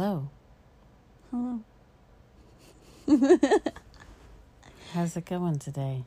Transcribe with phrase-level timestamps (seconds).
[0.00, 0.30] Hello.
[1.32, 1.60] Hello.
[4.92, 6.04] How's it going today?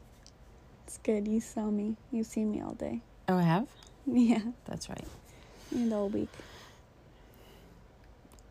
[0.87, 1.27] It's good.
[1.27, 1.97] You saw me.
[2.09, 3.01] You've seen me all day.
[3.27, 3.67] Oh, I have?
[4.07, 4.43] Yeah.
[4.63, 5.03] That's right.
[5.71, 6.29] And all week.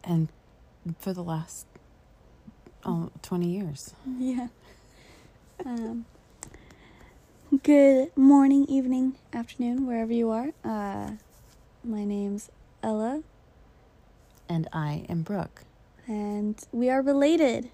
[0.04, 0.28] And
[0.98, 1.64] for the last
[2.84, 3.94] oh, 20 years.
[4.18, 4.48] Yeah.
[5.64, 6.04] Um,
[7.62, 10.50] good morning, evening, afternoon, wherever you are.
[10.62, 11.12] Uh,
[11.82, 12.50] my name's
[12.82, 13.22] Ella,
[14.50, 15.62] And I am Brooke.
[16.08, 17.70] and we are related.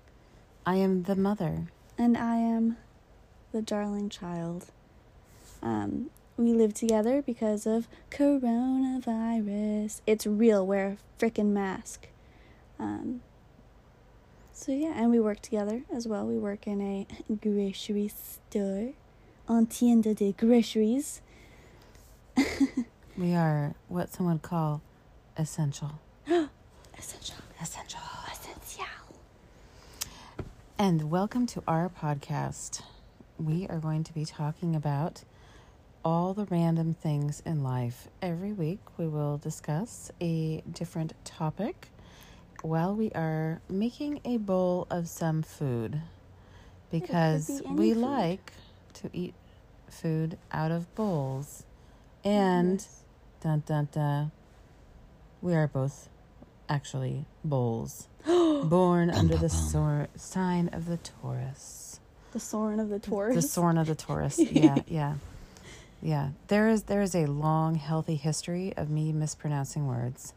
[0.66, 1.68] I am the mother.
[1.96, 2.76] And I am
[3.50, 4.66] the darling child.
[5.62, 10.02] Um, we live together because of coronavirus.
[10.06, 10.66] It's real.
[10.66, 12.08] Wear a frickin' mask.
[12.78, 13.22] Um,
[14.52, 16.26] so yeah, and we work together as well.
[16.26, 18.92] We work in a grocery store,
[19.48, 21.22] en tienda de groceries.
[23.16, 24.82] We are what some would call
[25.38, 26.00] essential.
[26.98, 27.36] Essential.
[27.60, 28.00] Essential.
[28.32, 28.86] Essential.
[30.78, 32.82] And welcome to our podcast.
[33.38, 35.24] We are going to be talking about
[36.04, 38.08] all the random things in life.
[38.22, 41.88] Every week, we will discuss a different topic
[42.62, 46.00] while we are making a bowl of some food
[46.90, 48.00] because be we food.
[48.00, 48.52] like
[48.94, 49.34] to eat
[49.88, 51.64] food out of bowls.
[52.24, 53.02] And Yes.
[53.40, 54.32] dun dun dun,
[55.42, 56.08] we are both
[56.68, 62.00] actually bowls born under the sor- sign of the Taurus.
[62.32, 63.34] the Soren of the Taurus.
[63.36, 64.38] The Sorn of the Taurus.
[64.50, 65.14] Yeah, yeah,
[66.02, 66.30] yeah.
[66.48, 70.34] There is there is a long, healthy history of me mispronouncing words.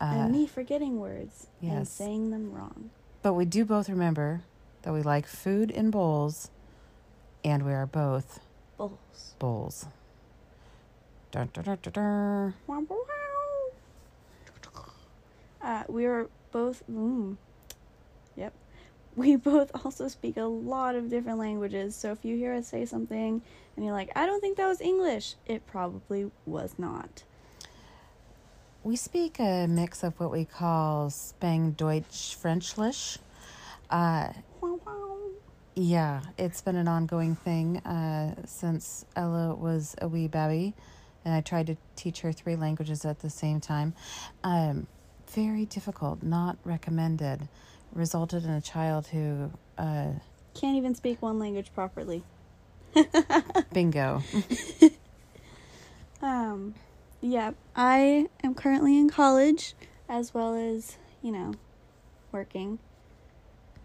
[0.00, 2.90] Uh, and me forgetting words and saying them wrong.
[3.22, 4.40] but we do both remember
[4.82, 6.50] that we like food in bowls,
[7.44, 8.40] and we are both
[8.78, 9.34] Bowls.
[9.38, 9.86] bowls.
[11.32, 12.54] Dun, dun, dun, dun, dun.
[12.66, 13.70] Wow, wow, wow.
[15.62, 16.82] Uh, we are both.
[16.90, 17.36] Mm,
[18.36, 18.52] yep.
[19.16, 21.94] We both also speak a lot of different languages.
[21.94, 23.42] So if you hear us say something
[23.76, 27.24] and you're like, I don't think that was English, it probably was not.
[28.82, 33.18] We speak a mix of what we call Spang Deutsch Frenchlish.
[33.90, 34.32] Uh.
[35.76, 40.74] Yeah, it's been an ongoing thing uh, since Ella was a wee baby,
[41.24, 43.94] and I tried to teach her three languages at the same time.
[44.42, 44.88] Um,
[45.34, 47.48] very difficult, not recommended.
[47.92, 50.12] Resulted in a child who, uh,
[50.54, 52.22] Can't even speak one language properly.
[53.72, 54.22] bingo.
[56.22, 56.74] Um,
[57.20, 59.74] yeah, I am currently in college
[60.08, 61.54] as well as, you know,
[62.32, 62.78] working.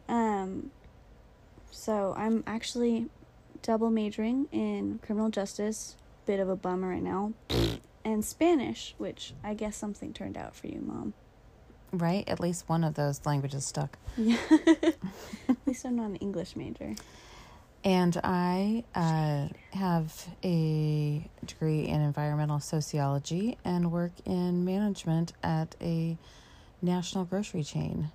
[0.07, 0.71] Um,
[1.71, 3.07] so I'm actually
[3.61, 5.95] double majoring in criminal justice,
[6.25, 7.33] bit of a bummer right now,
[8.03, 11.13] and Spanish, which I guess something turned out for you, mom.
[11.97, 12.27] Right?
[12.27, 13.97] At least one of those languages stuck.
[14.17, 14.37] Yeah.
[15.49, 16.95] At least I'm not an English major.
[17.83, 26.17] And I uh, have a degree in environmental sociology and work in management at a
[26.81, 28.11] national grocery chain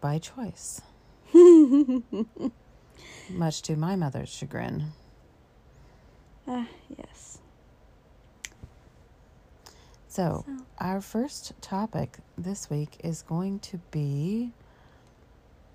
[0.00, 0.80] by choice,
[3.30, 4.92] much to my mother's chagrin.
[6.46, 7.37] Ah, yes.
[10.18, 14.50] So, So- our first topic this week is going to be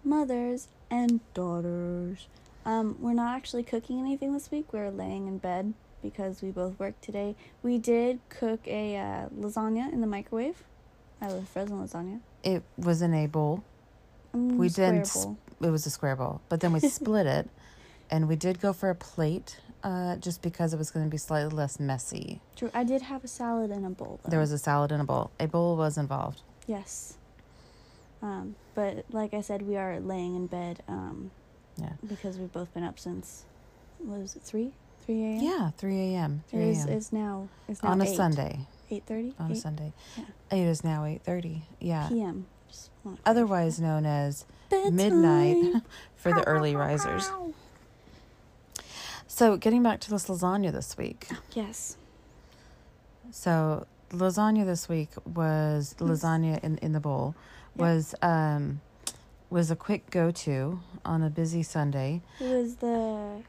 [0.04, 2.28] mothers and daughters.
[2.66, 4.74] Um, we're not actually cooking anything this week.
[4.74, 7.38] We're laying in bed because we both work today.
[7.62, 10.62] We did cook a uh, lasagna in the microwave.
[11.22, 12.20] I was frozen lasagna.
[12.44, 13.64] it was in a bowl.
[14.36, 15.38] Mm, We didn't bowl.
[15.62, 17.50] It was a square bowl, but then we split it,
[18.12, 21.18] and we did go for a plate, uh, just because it was going to be
[21.18, 22.40] slightly less messy.
[22.56, 22.70] True.
[22.74, 24.20] I did have a salad in a bowl.
[24.24, 24.30] Though.
[24.32, 25.32] There was a salad in a bowl.
[25.40, 26.42] A bowl was involved.
[26.68, 27.18] yes.
[28.22, 30.82] Um, but like I said, we are laying in bed.
[30.88, 31.32] Um,
[31.76, 31.94] Yeah.
[32.08, 33.44] because we've both been up since
[34.00, 34.72] what was it three
[35.06, 35.40] three a.m.
[35.42, 36.44] Yeah, 3 a.m.
[36.50, 36.86] 3 It is.
[36.86, 37.50] It's now.
[37.68, 38.60] It's now on a 8, Sunday.
[38.90, 39.34] Eight thirty.
[39.40, 39.92] On a Sunday.
[40.18, 40.24] yeah.
[40.58, 41.62] It is now 8.30.
[41.82, 42.08] Yeah.
[42.08, 42.46] P.m.
[43.26, 44.96] Otherwise known as Bedtime.
[44.96, 45.82] midnight
[46.16, 47.30] for the early risers.
[49.34, 51.28] So getting back to this lasagna this week.
[51.54, 51.98] Yes.
[53.32, 57.34] So lasagna this week was lasagna in, in the bowl
[57.76, 58.80] was um
[59.50, 62.22] was a quick go to on a busy Sunday.
[62.40, 63.42] It was the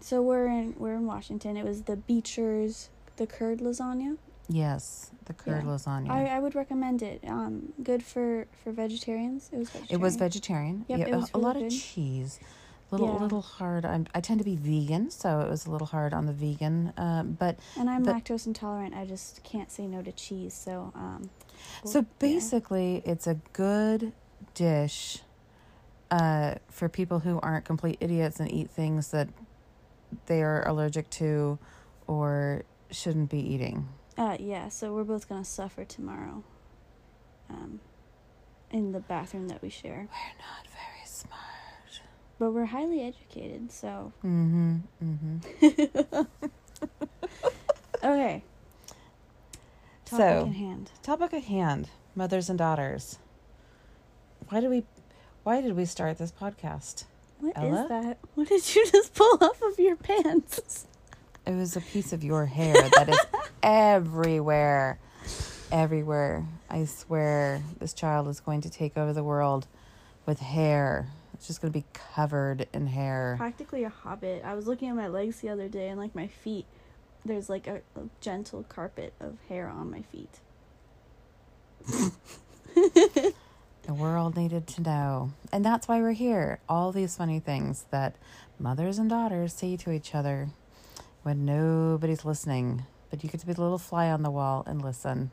[0.00, 1.56] so we're in we're in Washington.
[1.56, 4.18] It was the Beecher's the curd lasagna.
[4.46, 5.70] Yes, the curd Yeah.
[5.70, 6.10] lasagna.
[6.10, 7.24] I, I would recommend it.
[7.26, 9.48] Um, good for for vegetarians.
[9.54, 10.00] It was vegetarian.
[10.00, 10.84] it was vegetarian.
[10.88, 12.40] Yep, yeah, it a- was a, lot really of cheese.
[12.90, 13.20] Little Yeah.
[13.22, 13.84] little hard.
[13.84, 16.92] I'm, I tend to be vegan, so it was a little hard on the vegan.
[16.96, 18.94] Um, but And I'm But- lactose intolerant.
[18.94, 20.54] I just can't say no to cheese.
[20.54, 21.30] So, um,
[21.84, 22.08] so well, yeah.
[22.18, 24.12] basically, it's a good
[24.54, 25.18] dish
[26.10, 29.28] uh, for people who aren't complete idiots and eat things that
[30.26, 31.58] they are allergic to
[32.08, 33.88] or shouldn't be eating.
[34.18, 36.42] Uh, yeah, so we're both gonna suffer tomorrow.
[37.48, 37.78] Um,
[38.72, 41.40] in the bathroom that we share, We're not very smart.
[42.40, 43.70] But we're highly educated.
[43.70, 44.76] So Mm-hmm.
[45.04, 46.22] Mm-hmm.
[48.04, 48.42] okay.
[50.04, 50.90] Topic So- in hand.
[51.02, 53.18] Topic at hand: mothers and daughters.
[54.48, 54.84] Why did we?
[55.44, 57.04] Why did we start this podcast?
[57.38, 57.86] What is Ella?
[57.88, 58.18] that?
[58.34, 60.86] What did you just pull off of your pants?
[61.46, 63.18] It was a piece of your hair that is
[63.62, 64.98] everywhere.
[65.72, 66.44] Everywhere.
[66.68, 69.66] I swear this child is going to take over the world
[70.26, 71.08] with hair.
[71.40, 71.84] It's just to be
[72.14, 73.36] covered in hair.
[73.38, 74.44] Practically a hobbit.
[74.44, 76.66] I was looking at my legs the other day, and like my feet,
[77.24, 80.40] there's like a, a gentle carpet of hair on my feet.
[83.90, 85.32] The world needed to know.
[85.50, 86.60] And that's why we're here.
[86.68, 88.14] All these funny things that
[88.56, 90.50] mothers and daughters say to each other
[91.24, 92.84] when nobody's listening.
[93.10, 95.32] But you get to be the little fly on the wall and listen.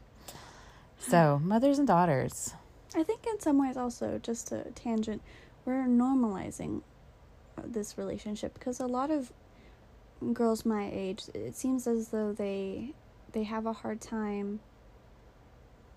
[0.97, 2.55] So, mothers and daughters.
[2.95, 5.21] I think in some ways also just a tangent,
[5.67, 6.81] we're normalizing
[7.57, 9.31] uh, this relationship because a lot of
[10.33, 12.93] girls my age, it seems as though they
[13.33, 14.61] they have a hard time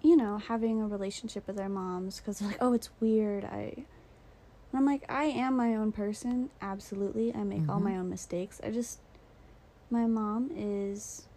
[0.03, 3.75] you know, having a relationship with their moms because they're like, "Oh, it's weird." I
[3.77, 7.35] and I'm like, "I am my own person, absolutely.
[7.35, 7.85] I make all Mhm.
[7.85, 8.61] my own mistakes.
[8.65, 8.99] I just
[9.91, 11.29] my mom is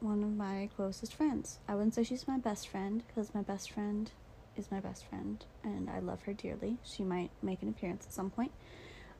[0.00, 1.60] one of my closest friends.
[1.68, 4.10] I wouldn't say she's my best friend because my best friend
[4.56, 6.78] is my best friend and I love her dearly.
[6.84, 8.52] She might make an appearance at some point.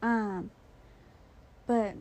[0.02, 0.50] Um
[1.66, 1.94] but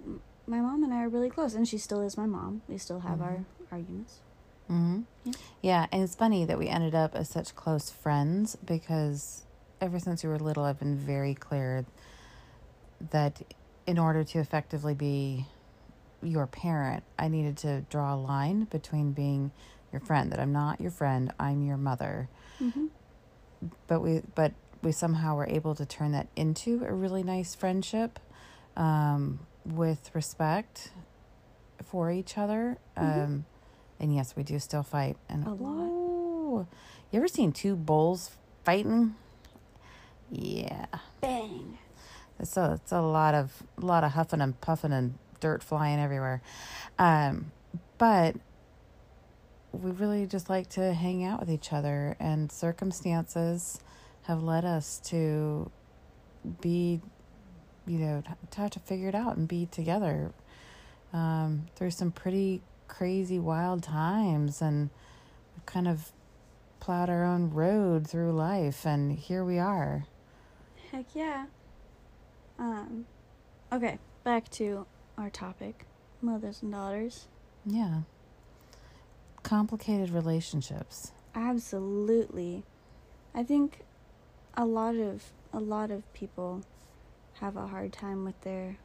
[0.48, 2.62] my mom and I are really close and she still is my mom.
[2.68, 4.20] We still have our arguments.
[4.68, 5.34] hmm Yeah.
[5.62, 9.44] Yeah, and it's funny that we ended up as such close friends because
[9.80, 11.86] ever since we were little, I've been very clear
[13.12, 13.42] that
[13.88, 15.46] in order to effectively be
[16.24, 19.52] your parent, I needed to draw a line between being
[19.92, 20.32] your friend.
[20.32, 22.30] That I'm not your friend, I'm your mother.
[22.60, 22.90] Mhm.
[23.88, 28.20] But we, but we somehow were able to turn that into a really nice friendship,
[28.76, 30.92] um, with respect
[31.84, 32.78] for each other.
[32.98, 33.24] Mhm.
[33.26, 33.46] Um,
[34.00, 35.18] and yes, we do still fight.
[35.30, 35.88] And A lot.
[35.88, 36.68] Ooh.
[37.12, 38.32] you ever seen two bulls
[38.64, 39.16] fighting?
[40.32, 40.86] Yeah,
[41.20, 41.78] Bang.
[42.40, 46.00] it's a it's a lot of a lot of huffing and puffing and dirt flying
[46.00, 46.42] everywhere.
[46.98, 47.52] Um,
[47.98, 48.36] but
[49.72, 53.80] we really just like to hang out with each other, and circumstances
[54.24, 55.72] have led us to
[56.60, 57.02] be,
[57.88, 60.32] you know, to have to figure it out and be together
[61.14, 64.90] um, through some pretty crazy, wild times, and
[65.56, 66.12] we've kind of
[66.80, 70.06] plowed our own road through life, and here we are.
[70.92, 71.46] Heck yeah.
[72.60, 73.06] Um
[73.72, 74.86] okay, back to
[75.18, 75.86] our topic.
[76.22, 77.28] Mothers and daughters.
[77.66, 78.02] Yeah.
[79.44, 81.12] Complicated relationships.
[81.36, 82.64] Absolutely.
[83.34, 83.80] I think
[84.56, 86.64] a lot of a lot of people
[87.40, 88.78] have a hard time with their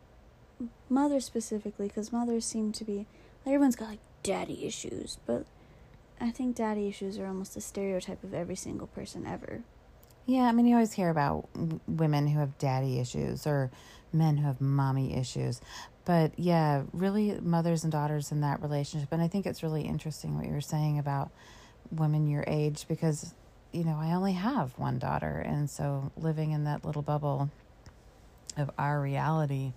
[0.89, 3.07] mother specifically because mothers seem to be
[3.45, 5.47] like everyone's got like daddy issues, but
[6.21, 9.63] I think daddy issues are almost a stereotype of every single person ever.
[10.25, 13.71] Yeah, I mean, you always hear about w- women who have daddy issues or
[14.13, 15.61] men who have mommy issues.
[16.07, 19.11] But yeah, really, mothers and daughters in that relationship.
[19.11, 21.31] And I think it's really interesting what you were saying about
[21.91, 23.35] women your age because,
[23.73, 25.45] you know, I only have one daughter.
[25.45, 27.51] And so living in that little bubble
[28.57, 29.73] of our reality,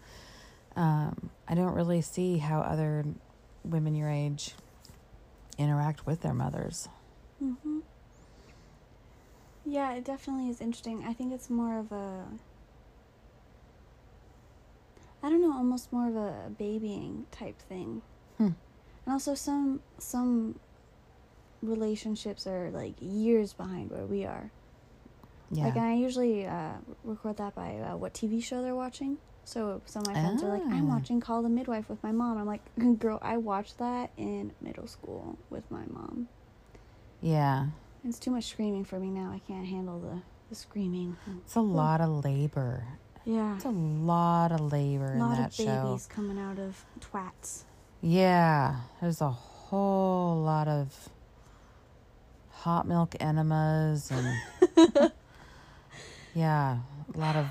[0.75, 3.03] um, I don't really see how other
[3.63, 4.53] women your age
[5.57, 6.87] interact with their mothers.
[7.43, 7.79] Mm-hmm.
[9.65, 11.03] Yeah, it definitely is interesting.
[11.07, 12.25] I think it's more of a.
[15.21, 18.01] I don't know, almost more of a babying type thing.
[18.37, 18.43] Hmm.
[19.05, 20.59] And also, some some
[21.61, 24.51] relationships are like years behind where we are.
[25.51, 25.65] Yeah.
[25.65, 26.73] Like, and I usually uh,
[27.03, 29.17] record that by uh, what TV show they're watching.
[29.45, 30.93] So some of my friends are like, "I'm Ah.
[30.95, 32.61] watching Call the Midwife with my mom." I'm like,
[32.99, 36.27] "Girl, I watched that in middle school with my mom."
[37.21, 37.67] yeah.
[38.05, 39.29] It's too much screaming for me now.
[39.33, 41.17] I can't handle the, the screaming.
[41.43, 42.85] It's a lot of labor.
[43.29, 43.55] Yeah.
[43.57, 45.65] It's a lot of labor A in lot that of show.
[45.85, 47.63] babies coming out of twats.
[48.01, 51.09] Yeah, there's a whole lot of
[52.49, 54.35] hot milk enemas and
[56.33, 56.79] yeah,
[57.13, 57.45] a lot of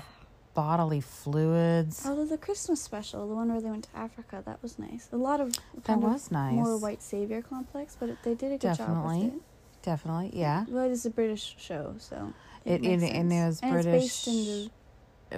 [0.53, 2.03] bodily fluids.
[2.05, 5.07] Oh, the Christmas special, the one where they went to Africa, that was nice.
[5.13, 5.53] A lot of
[5.85, 6.55] that of was nice.
[6.55, 9.23] more white savior complex, but they did a good job Definitely.
[9.23, 9.41] with it.
[9.83, 10.65] Definitely, yeah.
[10.67, 12.33] Well, it is a British show, so
[12.65, 14.71] It, makes it, and it was and British It's based in the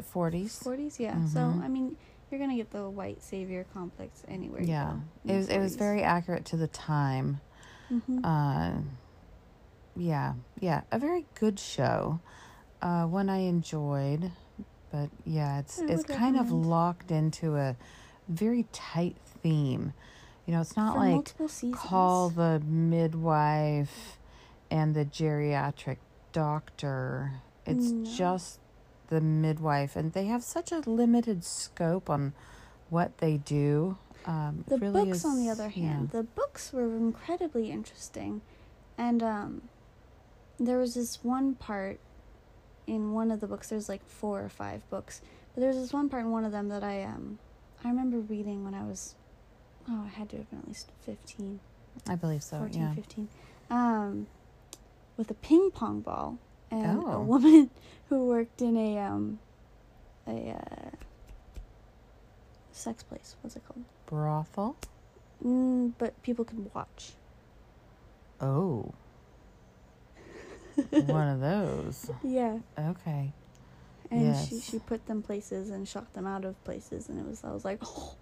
[0.02, 0.58] forties.
[0.58, 1.24] forties, yeah.
[1.26, 1.64] So Mhm.
[1.64, 1.98] I mean,
[2.30, 4.64] you're gonna get the white savior complex anywhere.
[4.64, 7.42] Yeah, it was it was very accurate to the time.
[7.90, 8.72] hmm Uh,
[9.96, 12.20] yeah, yeah, a very good show.
[12.82, 14.32] Uh, one I enjoyed,
[14.92, 17.76] but yeah, it's I it's kind of locked into a
[18.30, 19.94] very tight theme.
[20.46, 21.34] You know, it's not For like
[21.74, 24.18] call the midwife
[24.72, 25.98] and the geriatric
[26.32, 27.34] doctor.
[27.66, 28.04] It's No.
[28.06, 28.60] just
[29.12, 32.34] the midwife, and they have such a limited scope on
[32.90, 33.98] what they do.
[34.26, 35.88] Um, The really books, is- on the other yeah.
[35.90, 38.42] hand, the books were incredibly interesting,
[38.98, 39.62] and um,
[40.58, 42.00] there was this one part
[42.88, 43.70] in one of the books.
[43.70, 45.22] There's like four or five books,
[45.54, 47.38] but there's this one part in one of them that I um,
[47.84, 49.16] I remember reading when I was,
[49.90, 51.60] oh, I had to have been at least fifteen.
[52.08, 52.58] I believe so.
[52.60, 52.94] 14, yeah.
[52.94, 53.28] 15,
[53.70, 54.28] um,
[55.18, 56.38] with a ping pong ball
[56.72, 57.22] and a Oh.
[57.22, 57.70] woman
[58.10, 59.40] who worked in a um,
[60.28, 60.90] a uh,
[62.72, 63.36] sex place.
[63.42, 63.84] What's it called?
[64.08, 64.76] Brothel.
[65.46, 67.14] Mm, but people could watch.
[68.40, 68.94] Oh.
[70.90, 72.10] One of those.
[72.24, 73.34] Yeah, Okay.
[74.10, 77.44] and she she put them places and shot them out of places, and it was
[77.44, 78.16] I was like, oh,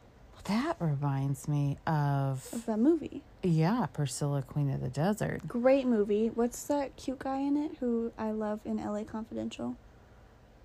[0.45, 3.21] That reminds me of of that movie.
[3.43, 5.47] yeah, Priscilla Queen of the Desert.
[5.47, 6.27] Great movie.
[6.33, 9.03] What's that cute guy in it who I love in L.A.
[9.03, 9.75] Confidential?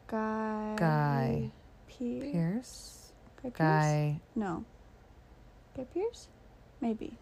[0.06, 0.74] Guy.
[0.76, 1.50] Guy
[1.88, 2.32] Pearce.
[2.32, 3.12] Pearce.
[3.42, 3.50] Guy.
[3.50, 3.58] Pearce?
[3.58, 4.20] Guy.
[4.34, 4.64] No.
[5.76, 6.28] Guy Pearce?
[6.80, 7.14] Maybe.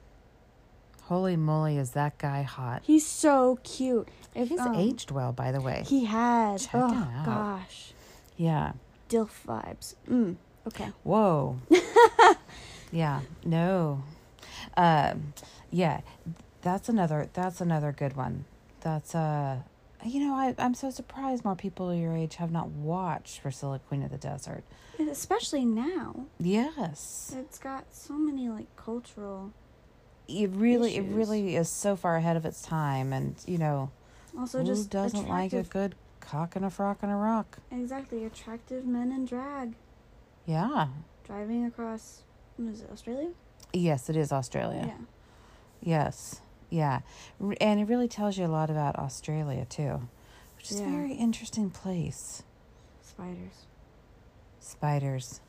[1.05, 2.83] Holy moly, is that guy hot?
[2.85, 4.09] He's so cute.
[4.35, 5.83] If He's um, aged well, by the way.
[5.87, 6.67] He has.
[6.67, 7.93] Check oh gosh.
[8.37, 8.73] yeah.
[9.09, 9.95] Dilf vibes.
[10.09, 10.37] Mm.
[10.67, 10.91] Okay.
[11.03, 11.59] Whoa.
[12.93, 13.21] yeah.
[13.45, 14.05] No.
[14.77, 15.33] Um.
[15.71, 16.03] Yeah.
[16.63, 17.29] That's another.
[17.33, 18.45] That's another good one.
[18.81, 19.59] That's uh.
[20.05, 24.03] You know, I I'm so surprised more people your age have not watched Priscilla Queen
[24.03, 24.63] of the Desert.
[24.99, 26.27] Especially now.
[26.39, 27.35] Yes.
[27.37, 29.53] It's got so many like cultural
[30.29, 33.91] It really, it really is so far ahead of its time, and you know,
[34.39, 37.59] also who just doesn't like a good cock and a frock and a rock?
[37.71, 39.75] exactly attractive men in drag
[40.47, 40.89] Yeah.
[41.27, 42.23] driving across
[42.59, 43.31] is it, Australia?
[43.73, 44.85] Yes, it is Australia.
[44.87, 44.95] Yeah.
[45.83, 46.41] Yes.
[46.71, 47.01] Yeah.
[47.61, 50.09] And it really tells you a lot about Australia, too,
[50.57, 52.43] which is a very interesting place.
[53.03, 53.67] Spiders.
[54.61, 55.41] Spiders.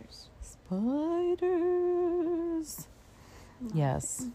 [0.00, 0.28] Spiders.
[0.40, 2.88] Spiders.
[3.60, 4.26] Not Yes.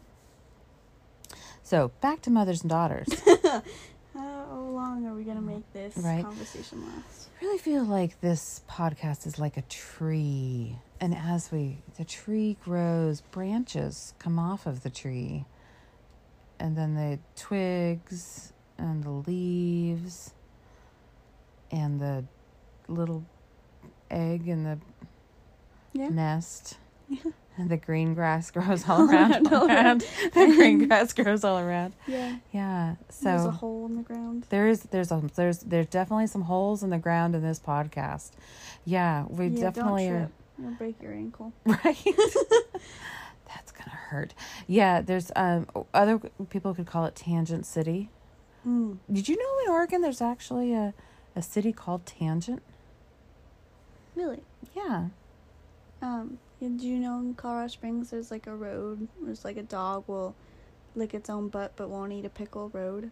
[1.63, 3.07] So, back to mothers and daughters.
[4.13, 5.47] How long are we gonna mm-hmm.
[5.47, 6.23] make this Right.
[6.23, 7.29] conversation last?
[7.41, 10.77] I really feel like this podcast is like a tree.
[11.03, 15.43] And as we, the tree grows, branches come off of the tree.
[16.61, 20.33] And then the twigs and the leaves
[21.71, 22.23] and the
[22.87, 23.25] little
[24.09, 24.79] egg in the
[25.91, 26.07] Yeah.
[26.07, 26.77] nest.
[27.09, 27.19] Yeah.
[27.57, 30.05] And the green grass grows all around, all around.
[30.33, 31.95] the green grass grows all around.
[32.07, 32.37] Yeah.
[32.53, 32.95] Yeah.
[33.09, 34.45] So there's a hole in the ground.
[34.51, 38.31] there is there's a there's there's definitely some holes in the ground in this podcast.
[38.85, 40.79] Yeah, we yeah, definitely don't are trip.
[40.79, 41.53] You'll break your ankle.
[41.65, 41.97] right.
[43.47, 44.33] That's gonna hurt.
[44.67, 46.19] Yeah, there's um other
[46.49, 48.09] people could call it Tangent City.
[48.67, 48.97] Mm.
[49.11, 50.93] Did you know in Oregon there's actually a
[51.35, 52.61] a city called Tangent?
[54.15, 54.43] Really?
[54.75, 55.07] Yeah.
[56.01, 59.07] Um, did you know in Colorado Springs there's like a road?
[59.21, 60.35] There's like a dog will
[60.95, 63.11] lick its own butt but won't eat a pickle road.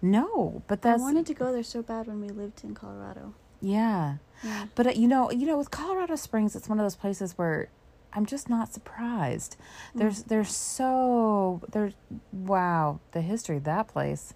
[0.00, 3.34] No, but that's I wanted to go there so bad when we lived in Colorado.
[3.60, 4.16] Yeah.
[4.42, 4.66] Yeah.
[4.74, 7.68] But uh, you know, you know, with Colorado Springs, it's one of those places where
[8.12, 9.56] I'm just not surprised.
[9.94, 11.94] There's, there's so there's
[12.32, 14.34] wow, the history of that place.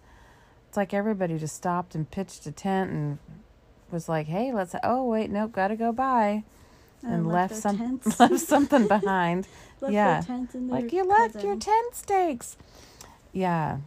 [0.69, 3.19] It's like everybody just stopped and pitched a tent and
[3.91, 6.45] was like, "Hey, let's." Oh wait, nope, gotta go by,
[7.03, 9.47] and, left, their some left something behind.
[9.81, 10.23] left yeah.
[10.23, 12.57] tent like you left your tent stakes.
[13.33, 13.79] Yeah,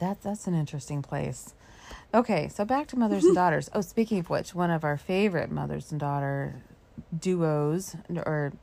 [0.00, 1.54] that that's an interesting place.
[2.16, 3.68] Okay, so back to mothers and daughters.
[3.74, 6.62] Oh, speaking of which, one of our favorite mothers and daughter
[7.16, 7.94] duos
[8.24, 8.54] or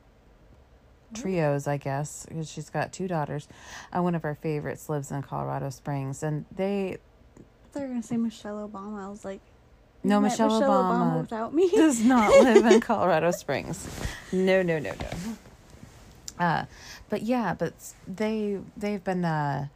[1.13, 3.47] trios, I guess, because she's got two daughters.
[3.95, 6.97] Uh, one of our favorites lives in Colorado Springs, and they
[7.37, 7.41] I
[7.71, 9.05] thought you were gonna say Michelle Obama.
[9.05, 9.41] I was like,
[10.03, 11.69] No, met Michelle Obama without me.
[11.69, 13.87] does not live in Colorado Springs.
[14.31, 16.43] No, no, no, no.
[16.43, 16.65] Uh,
[17.09, 17.73] but yeah, but
[18.07, 19.67] they they've been uh,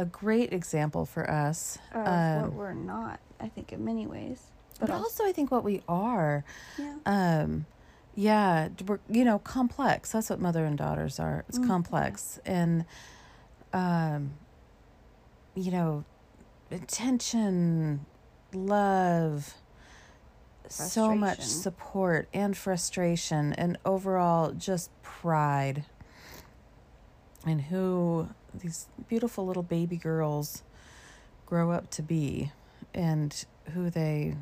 [0.00, 1.78] a great example for us.
[1.92, 3.20] of Um, what we're not.
[3.38, 4.40] I think in many ways.
[4.78, 6.42] but, but also, also I think what we are,
[6.78, 6.94] yeah.
[7.06, 7.66] um,
[8.14, 10.12] yeah, we're you know complex.
[10.12, 11.44] That's what mother and daughters are.
[11.48, 12.84] It's Mm, complex and,
[13.74, 14.32] um,
[15.54, 16.04] you know,
[16.70, 18.06] attention,
[18.54, 19.54] love,
[20.68, 25.84] so much support and frustration and overall just pride
[27.46, 30.62] and who these beautiful little baby girls
[31.46, 32.52] grow up to be
[32.94, 34.36] and who they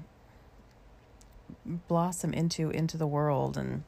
[1.64, 3.82] blossom into into the world and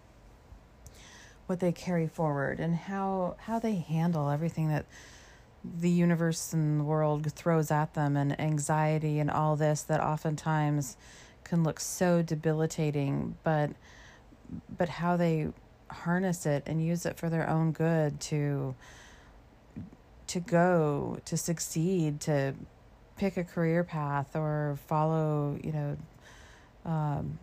[1.47, 4.87] what they carry forward and how how they handle everything that
[5.65, 10.97] the universe and the world throws at them and anxiety and all this that oftentimes
[11.45, 13.71] can look so debilitating but
[14.77, 15.49] but how they
[15.91, 18.75] harness it and use it for their own good to
[20.31, 22.55] to go to succeed to
[23.17, 25.97] pick a career path or follow you know
[26.85, 27.41] um,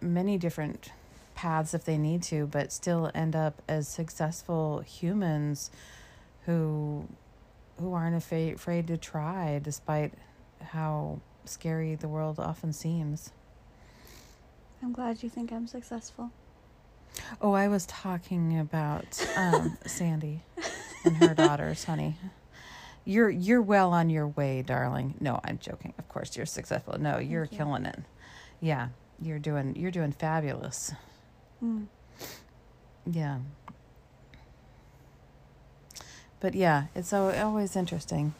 [0.00, 0.90] many different
[1.34, 5.70] paths if they need to but still end up as successful humans
[6.46, 7.06] who
[7.78, 10.14] who aren't afraid, afraid to try despite
[10.68, 13.32] how scary the world often seems
[14.82, 16.30] I'm glad you think I'm successful.
[17.42, 19.04] oh i was talking about
[19.36, 20.40] um, sandy
[21.04, 22.16] and her daughters honey
[23.04, 27.18] you're you're well on your way darling no i'm joking of course you're successful no
[27.18, 27.56] you're you.
[27.56, 28.00] killing it
[28.60, 28.88] yeah
[29.20, 30.92] you're doing you're doing fabulous
[31.62, 31.86] Mm.
[33.10, 33.38] Yeah.
[36.40, 38.34] But yeah, it's always interesting.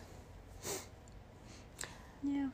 [2.22, 2.48] Yeah.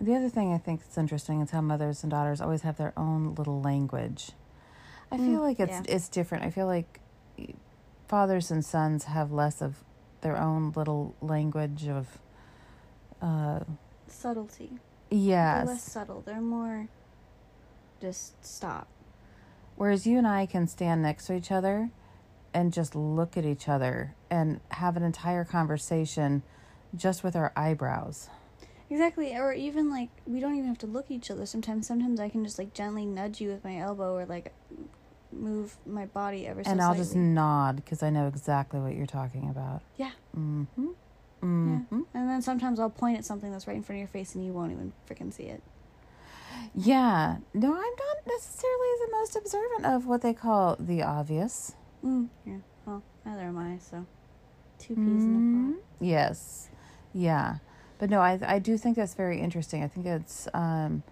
[0.00, 2.92] The other thing I think is interesting is how mothers and daughters always have their
[2.96, 4.30] own little language.
[5.10, 5.82] I feel Mm, like it's yeah.
[5.88, 6.44] it's different.
[6.44, 7.00] I feel like
[8.08, 9.84] fathers and sons have less of
[10.22, 12.18] their own little language of
[13.22, 13.60] uh
[14.08, 14.72] Subtlety.
[15.10, 15.58] yes.
[15.66, 16.22] They're less subtle.
[16.22, 16.88] They're more
[18.00, 18.88] just stop.
[19.76, 21.90] Whereas you and I can stand next to each other
[22.54, 26.42] and just look at each other and have an entire conversation
[26.96, 28.28] just with our eyebrows.
[28.90, 29.36] Exactly.
[29.36, 31.86] Or even like we don't even have to look at each other sometimes.
[31.86, 34.52] Sometimes I can just like gently nudge you with my elbow or like
[35.32, 37.04] move my body ever so and I'll slightly.
[37.04, 39.82] just nod because I know exactly what you're talking about.
[39.96, 40.12] Yeah.
[40.36, 40.88] Mm-hmm.
[41.42, 42.00] Mm-hmm.
[42.14, 44.44] And then sometimes I'll point at something that's right in front of your face and
[44.44, 45.62] you won't even freaking see it.
[46.74, 47.36] Yeah.
[47.54, 51.74] No, I'm not necessarily the most observant of what they call the obvious.
[52.04, 52.28] Mm.
[52.44, 52.58] Yeah.
[52.86, 54.06] Well, neither am I, so
[54.78, 55.72] two peas in a Mhm.
[55.74, 55.82] pod.
[56.00, 56.70] Yes.
[57.12, 57.58] Yeah.
[57.98, 59.82] But no, I I do think that's very interesting.
[59.82, 61.02] I think it's um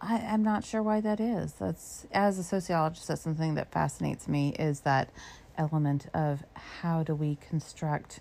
[0.00, 1.52] I, I'm not sure why that is.
[1.54, 5.10] That's as a sociologist, that's something that fascinates me is that
[5.58, 8.20] element of how do we construct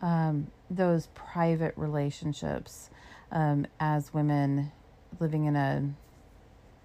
[0.00, 2.90] um, those private relationships
[3.30, 4.72] um, as women
[5.20, 5.90] living in a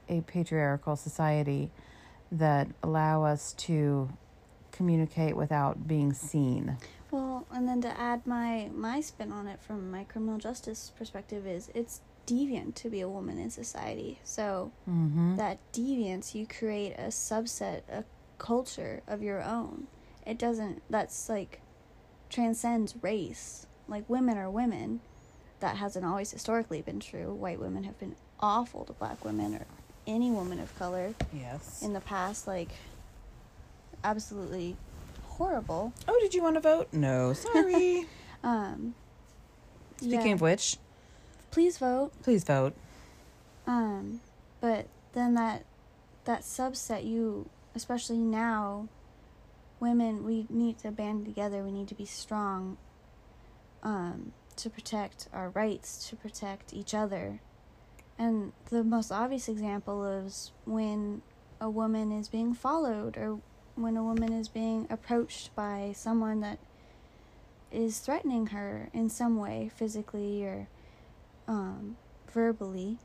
[0.10, 1.70] a patriarchal society
[2.32, 4.10] that allow us to
[4.72, 6.78] communicate without being seen.
[7.12, 11.48] Well, and then to add my my spin on it from my criminal justice perspective
[11.48, 14.20] is it's deviant to be a woman in society.
[14.24, 15.36] So Mm-hmm.
[15.38, 18.04] that deviance you create a subset a
[18.38, 19.88] culture of your own
[20.26, 21.60] it doesn't that's like
[22.30, 25.02] transcends race like women are women
[25.60, 29.66] that hasn't always historically been true white women have been awful to black women or
[30.08, 31.82] any woman of color Yes.
[31.82, 32.70] in the past like
[34.04, 34.76] absolutely
[35.24, 36.88] horrible oh, did you want to vote?
[36.94, 38.06] No, sorry.
[38.44, 38.94] um
[39.98, 40.34] Speaking yeah.
[40.34, 40.78] of which,
[41.52, 42.74] please vote please vote.
[43.68, 44.22] Um,
[44.62, 45.66] but then that
[46.26, 48.88] that subset you especially now
[49.80, 52.78] women we need to band together, we need to be strong
[53.84, 57.40] um to protect our rights, to protect each other.
[58.18, 61.22] And the most obvious example is when
[61.62, 63.40] a woman is being followed or
[63.76, 66.60] when a woman is being approached by someone that
[67.72, 70.68] is threatening her in some way, physically or
[71.50, 71.98] um,
[72.32, 73.00] verbally.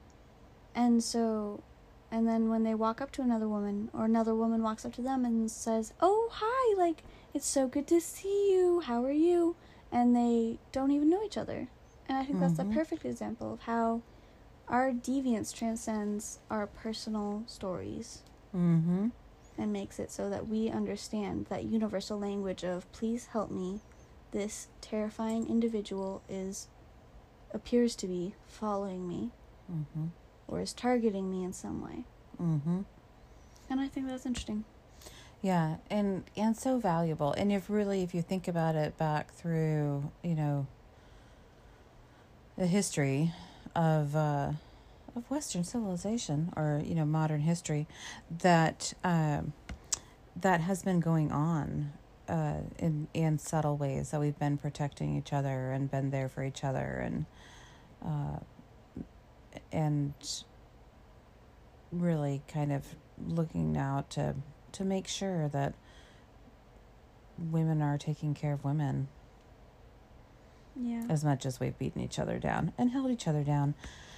[0.74, 1.62] And so,
[2.10, 5.02] and then when they walk up to another woman, or another woman walks up to
[5.02, 7.02] them and says, Oh, hi, like,
[7.32, 8.80] it's so good to see you.
[8.80, 9.56] How are you?
[9.90, 11.68] And they don't even know each other.
[12.08, 12.74] And I think that's the Mhm.
[12.74, 14.02] perfect example of how
[14.68, 18.22] our deviance transcends our personal stories
[18.54, 19.08] Mm-hmm.
[19.58, 23.80] and makes it so that we understand that universal language of please help me
[24.32, 26.68] this terrifying individual is
[27.54, 29.30] appears to be following me
[29.72, 30.06] Mm-hmm.
[30.46, 32.04] or is targeting me in some way
[32.40, 32.80] Mm-hmm.
[33.70, 34.64] and i think that's interesting
[35.42, 37.32] Yeah, and and so valuable.
[37.36, 40.66] And if really, if you think about it back through, you know,
[42.56, 43.32] the history
[43.76, 44.52] of uh,
[45.14, 47.86] of Western civilization or you know modern history
[48.30, 49.52] that um,
[50.34, 51.92] that has been going on
[52.28, 56.42] uh, in in subtle ways that we've been protecting each other and been there for
[56.42, 57.26] each other and
[58.04, 58.38] uh,
[59.72, 60.14] and
[61.92, 62.84] really kind of
[63.26, 64.34] looking now to
[64.72, 65.74] to make sure that
[67.38, 69.08] women are taking care of women
[70.76, 71.04] Yeah.
[71.08, 73.74] as much as we've beaten each other down and held each other down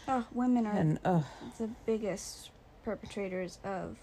[0.09, 1.25] Oh, women are and oh
[1.59, 2.51] the biggest
[2.85, 3.97] perpetrators of.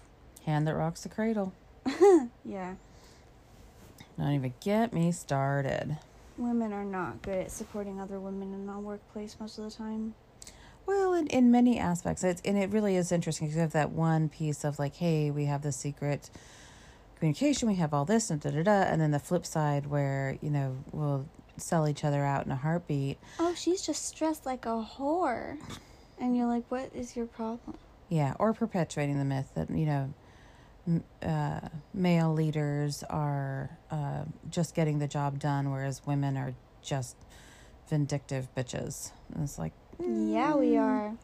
[0.44, 1.52] hand that rocks the cradle
[2.44, 2.74] Yeah.
[4.18, 5.96] Don't even get me started
[6.36, 10.14] Women are not good at supporting other women in the workplace most of the time.
[10.84, 13.92] Well, in, in many aspects, it's and it really is interesting because you have that
[13.92, 16.30] one piece of like, hey, we have the secret
[17.16, 20.36] communication, we have all this and da da da, and then the flip side where
[20.42, 23.18] you know we'll sell each other out in a heartbeat.
[23.38, 25.56] Oh, she's just stressed like a whore.
[26.18, 27.76] And you're like, what is your problem?
[28.08, 30.12] Yeah, or perpetuating the myth that you know
[31.22, 31.60] uh,
[31.92, 37.16] male leaders are uh, just getting the job done, whereas women are just
[37.88, 39.10] vindictive bitches.
[39.34, 41.14] And it's like, Yeah, we are.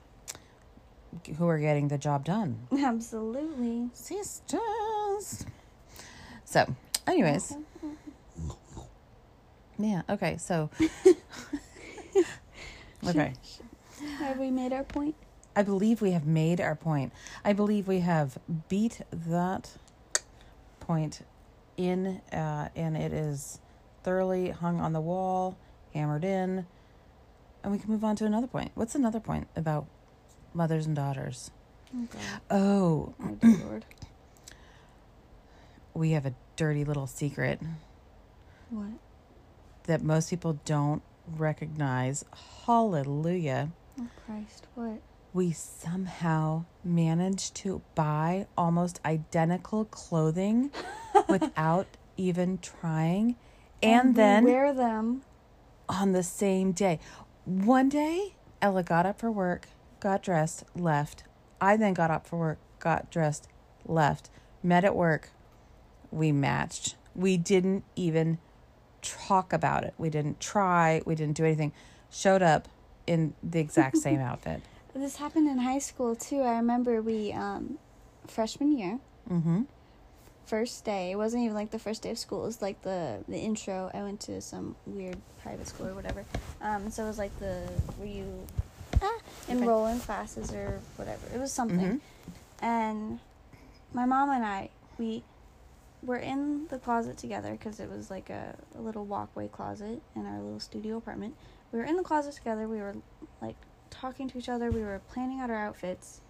[1.38, 2.66] who are getting the job done?
[2.73, 3.90] Absolutely.
[3.92, 5.44] sisters.
[6.44, 6.66] So,
[7.07, 7.57] anyways,
[9.79, 10.70] yeah, okay, so
[13.07, 13.33] okay.
[14.18, 15.14] Have we made our point?
[15.56, 17.12] I believe we have made our point.
[17.44, 19.70] I believe we have beat that
[20.80, 21.22] point
[21.76, 23.58] in uh and it is
[24.02, 25.56] thoroughly hung on the wall,
[25.94, 26.66] hammered in,
[27.62, 28.70] and we can move on to another point.
[28.74, 29.86] What's another point about
[30.54, 31.50] mothers and daughters?
[31.94, 32.40] Oh, God.
[32.50, 33.84] Oh, Oh, dear Lord.
[35.94, 37.60] we have a dirty little secret.
[38.70, 38.90] What?
[39.84, 42.24] that most people don't recognize.
[42.66, 43.70] Hallelujah.
[44.00, 44.66] Oh, Christ.
[44.76, 45.00] What?
[45.33, 50.73] We somehow managed to buy almost identical clothing
[51.29, 53.37] without even trying.
[53.83, 55.23] And, we then wear them.
[55.88, 56.99] on the same day.
[57.45, 59.69] One day, Ella got up for work,
[60.01, 61.25] got dressed, left.
[61.61, 63.49] I then got up for work, got dressed,
[63.87, 64.31] left.
[64.62, 65.31] Met at work.
[66.11, 66.97] We matched.
[67.14, 68.38] We didn't even
[69.01, 69.95] talk about it.
[69.97, 71.03] We didn't try.
[71.07, 71.73] We didn't do anything.
[72.11, 72.69] Showed up
[73.07, 74.62] in the exact same outfit.
[74.94, 76.42] This happened in high school too.
[76.42, 77.79] I remember we um
[78.26, 78.98] freshman year,
[79.31, 79.62] Mm-hmm.
[80.46, 81.12] first day.
[81.12, 82.42] It wasn't even like the first day of school.
[82.42, 83.90] It was like the the intro.
[83.94, 86.24] I went to some weird private school or whatever.
[86.61, 87.62] Um, so it was like the
[87.98, 88.46] where you
[89.00, 91.24] ah, enroll in classes or whatever.
[91.35, 92.00] It was something.
[92.61, 93.20] And
[93.94, 95.22] my mom and I we
[96.03, 100.26] were in the closet together because it was like a, a little walkway closet in
[100.26, 101.35] our little studio apartment.
[101.72, 102.66] We were in the closet together.
[102.68, 102.96] We were
[103.40, 103.57] like
[103.90, 104.70] talking to each other.
[104.70, 106.20] We were planning out our outfits.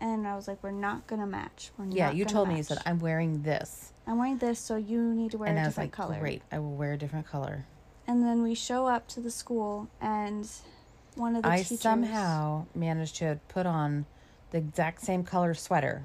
[0.00, 1.70] And I was like, "We're not gonna match.
[1.78, 4.76] We're Yeah, not you told me you said I'm wearing this, I'm wearing this, so
[4.76, 6.92] you need to wear and a I was different like, color." great, I will wear
[6.92, 7.64] a different color.
[8.06, 10.46] And then we show up to the school, and
[11.14, 14.04] one of the I teachers somehow managed to put on
[14.50, 16.04] the exact same color sweater.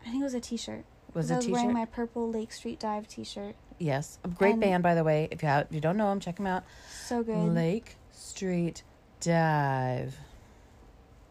[0.00, 0.84] I think it was a T-shirt.
[1.12, 1.52] Was 'Cause it I a was t-shirt?
[1.52, 3.56] wearing my purple Lake Street Dive T-shirt.
[3.78, 5.28] Yes, a great And- band by the way.
[5.30, 6.64] If you have, if you don't know them, check them out.
[6.90, 7.36] So good.
[7.52, 8.84] Lake Street
[9.22, 10.18] Dive.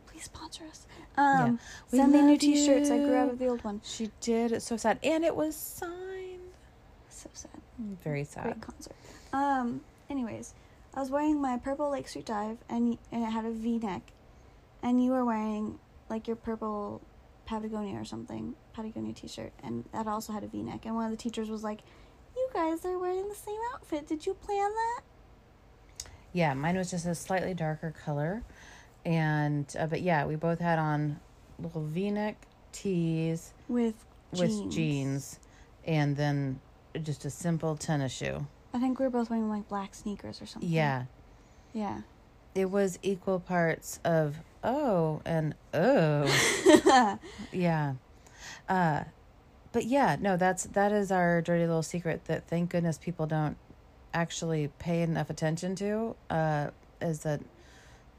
[0.08, 0.88] Please sponsor us.
[1.18, 1.60] Um,
[1.92, 2.90] We send me new T-shirts.
[2.90, 3.82] I grew out of the old one.
[3.84, 4.54] She did.
[4.54, 6.40] It's so sad, and it was signed.
[7.10, 7.52] So sad.
[8.02, 8.44] Very sad.
[8.44, 8.96] Great concert.
[9.34, 9.82] Um.
[10.10, 10.54] Anyways,
[10.94, 14.14] I was wearing my purple Lake Street Dive, and and it had a V-neck,
[14.82, 15.78] and you were wearing
[16.10, 17.02] like your purple
[17.46, 20.86] Patagonia or something, Patagonia T-shirt, and that also had a V-neck.
[20.86, 21.82] And one of the teachers was like,
[22.38, 24.08] "You guys are wearing the same outfit.
[24.08, 25.02] Did you plan that?"
[26.34, 28.44] Yeah, mine was just a slightly darker color,
[29.06, 31.20] and uh, but yeah, we both had on
[31.60, 33.96] little V-neck tees With
[34.34, 34.40] jeans.
[34.62, 35.40] with jeans,
[35.86, 36.60] and then
[37.04, 38.46] just a simple tennis shoe.
[38.74, 40.70] I think we were both wearing like black sneakers or something.
[40.70, 41.06] Yeah,
[41.74, 42.02] Yeah.
[42.56, 47.18] it was equal parts of oh and oh.
[47.52, 47.96] yeah.
[48.70, 49.04] Uh
[49.74, 53.58] but yeah, no, that's that is our dirty little secret that thank goodness people don't
[54.14, 56.16] actually pay enough attention to.
[56.30, 56.70] Uh
[57.02, 57.42] is that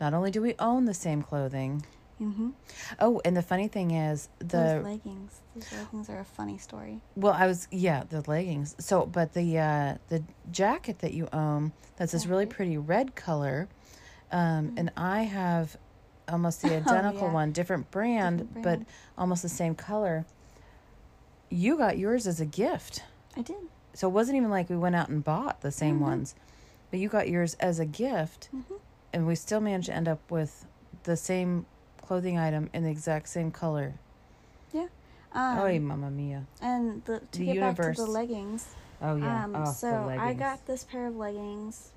[0.01, 1.85] not only do we own the same clothing.
[2.21, 2.51] mm-hmm.
[2.99, 5.41] Oh, and the funny thing is Those the leggings.
[5.55, 7.01] Those leggings are a funny story.
[7.15, 8.75] well, I was yeah, the leggings.
[8.79, 13.69] So, but the uh the jacket that you own that's this really pretty red color.
[14.33, 15.77] Um and I have
[16.29, 17.33] almost the identical Oh, yeah.
[17.35, 18.79] one, different brand, Different but
[19.19, 20.25] almost the same color.
[21.51, 23.03] You got yours as a gift.
[23.37, 23.57] I did.
[23.95, 26.03] So it wasn't even like we went out and bought the same Mhm.
[26.03, 26.35] ones.
[26.91, 28.75] But you got yours as a gift Mm-hmm.
[29.13, 30.67] and we still managed to end up with
[31.05, 31.67] the same
[32.01, 33.95] clothing item in the exact same color.
[35.35, 36.45] Um, oh, mamma mia!
[36.61, 38.75] and the, to The get back to the leggings.
[39.01, 39.45] Oh yeah.
[39.45, 41.93] Um, oh, so I got this pair of leggings,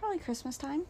[0.00, 0.86] probably Christmas time.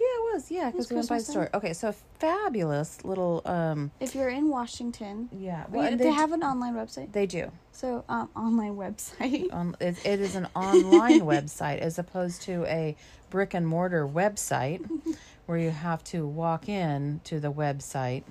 [0.00, 0.50] Yeah, it was.
[0.50, 1.50] Yeah, because we went by the Christmas store.
[1.54, 3.42] Okay, so fabulous little.
[3.44, 5.64] um If you're in Washington, Yeah.
[5.70, 7.12] well, and they, d- have an online website.
[7.12, 7.50] They do.
[7.72, 9.52] So um, online website.
[9.52, 12.96] Um, it, it is an online website as opposed to a
[13.30, 14.80] brick and mortar website
[15.46, 18.22] where you have to walk in to the website.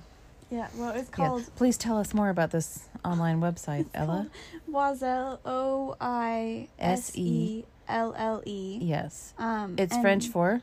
[0.50, 1.16] yeah, well, it's Yeah.
[1.16, 4.28] called Please tell us more about this online website, Ella.
[4.72, 5.38] Oiselle.
[5.44, 8.78] O I S E L L E.
[8.82, 9.34] Yes.
[9.38, 10.62] Um, It's French for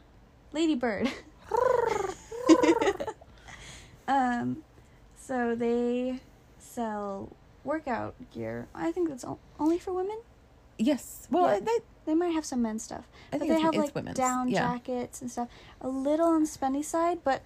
[0.53, 1.09] Ladybird.
[4.07, 4.63] um,
[5.15, 6.19] so they
[6.59, 7.29] sell
[7.63, 8.67] workout gear.
[8.73, 9.25] I think that's
[9.59, 10.19] only for women.
[10.77, 11.27] yes.
[11.29, 11.59] Well, Yeah.
[11.59, 13.95] they, They might have some men's stuff, I but think they it's, have it's like
[13.95, 14.17] women's.
[14.17, 14.73] down yeah.
[14.73, 15.47] jackets and stuff.
[15.81, 17.43] A little on the spendy side, but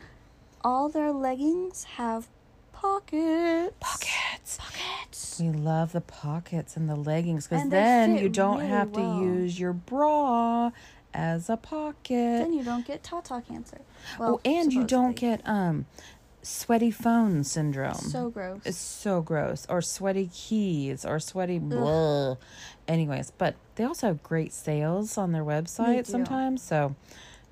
[0.63, 2.27] all their leggings have
[2.71, 3.73] pockets.
[3.81, 4.57] Pockets.
[4.57, 5.39] Pockets.
[5.41, 9.19] We love the pockets and the leggings because then you don't really have well.
[9.19, 10.71] to use your bra
[11.15, 12.09] as a pocket.
[12.43, 13.79] Then you don't get Tata cancer.
[14.19, 15.85] Well, oh, and you don't get um
[16.41, 17.95] sweaty phone syndrome.
[17.95, 18.61] so gross.
[18.65, 19.65] It's so gross.
[19.69, 22.35] Or sweaty keys or sweaty blah.
[22.87, 26.61] Anyways, but they also have great sales on their website sometimes.
[26.61, 26.95] So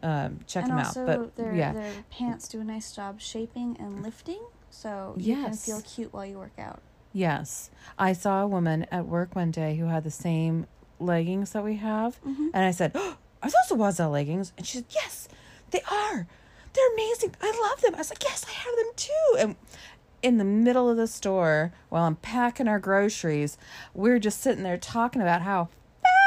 [0.03, 1.07] um, check and them also out.
[1.07, 5.53] But their yeah, their pants do a nice job shaping and lifting, so you can
[5.53, 6.81] feel cute while you work out.
[7.13, 7.71] yes.
[7.97, 10.67] I saw a woman at work one day who had the same
[10.99, 12.21] leggings that we have.
[12.23, 12.49] Mhm.
[12.53, 14.53] And I said, oh, Are those the Oiselle leggings?
[14.57, 15.27] And she said, Yes,
[15.71, 16.25] they are.
[16.73, 17.35] They're amazing.
[17.41, 17.93] I love them.
[17.93, 19.35] I was like, Yes, I have them too.
[19.37, 19.55] And
[20.21, 23.57] in the middle of the store, while I'm packing our groceries,
[23.93, 25.67] we're just sitting there talking about how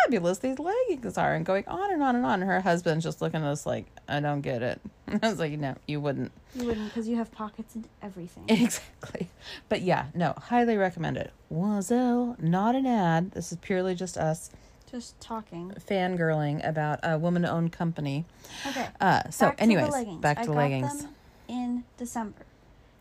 [0.04, 2.42] fabulous these leggings are and going on and on and on.
[2.42, 4.80] And her husband's just looking at us like, I don't get it.
[5.22, 6.32] I was like, No, you wouldn't.
[6.54, 8.44] You wouldn't, because you have pockets and everything.
[8.48, 9.28] Exactly.
[9.70, 11.32] But yeah, no, highly recommend it.
[11.50, 13.30] Oiselle, not an ad.
[13.32, 14.50] This is purely just us
[14.90, 15.72] Just talking.
[15.88, 18.24] fangirling about a woman owned company.
[18.66, 18.88] Okay.
[19.00, 21.02] Uh, so, back anyways, to back I to got leggings.
[21.02, 21.14] them
[21.48, 22.42] in December.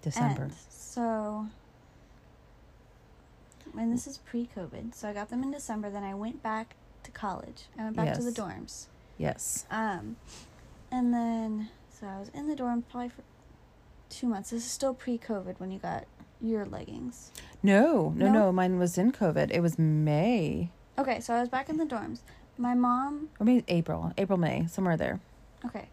[0.02, 0.44] December.
[0.44, 1.48] And so,
[3.78, 5.90] and this is pre-COVID, so I got them in December.
[5.90, 7.66] Then I went back to college.
[7.78, 8.86] I went back to the dorms.
[9.18, 9.66] Yes.
[9.72, 10.16] Um,
[10.92, 13.24] and then so I was in the dorm probably for
[14.10, 14.50] two months.
[14.52, 16.06] This is still pre-COVID when you got
[16.42, 17.32] your leggings.
[17.64, 18.32] No, no, No?
[18.34, 19.52] no, Mine was in COVID.
[19.52, 20.70] It was May.
[20.98, 22.20] Okay, so I was back in the dorms.
[22.58, 23.30] My mom.
[23.40, 24.14] Or maybe April.
[24.18, 24.66] April, May.
[24.68, 25.20] Somewhere there.
[25.66, 25.90] Okay.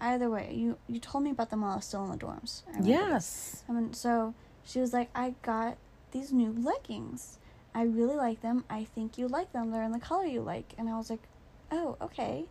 [0.00, 2.62] Either way, you you told me about them while I was still in the dorms.
[2.74, 2.80] I.
[2.82, 3.62] Yes.
[3.68, 5.76] I mean, so she was like, I got
[6.12, 7.38] these new leggings.
[7.74, 8.64] I really like them.
[8.68, 9.70] I think you like them.
[9.70, 10.72] They're in the color you like.
[10.76, 11.22] And I was like,
[11.70, 12.46] oh, okay.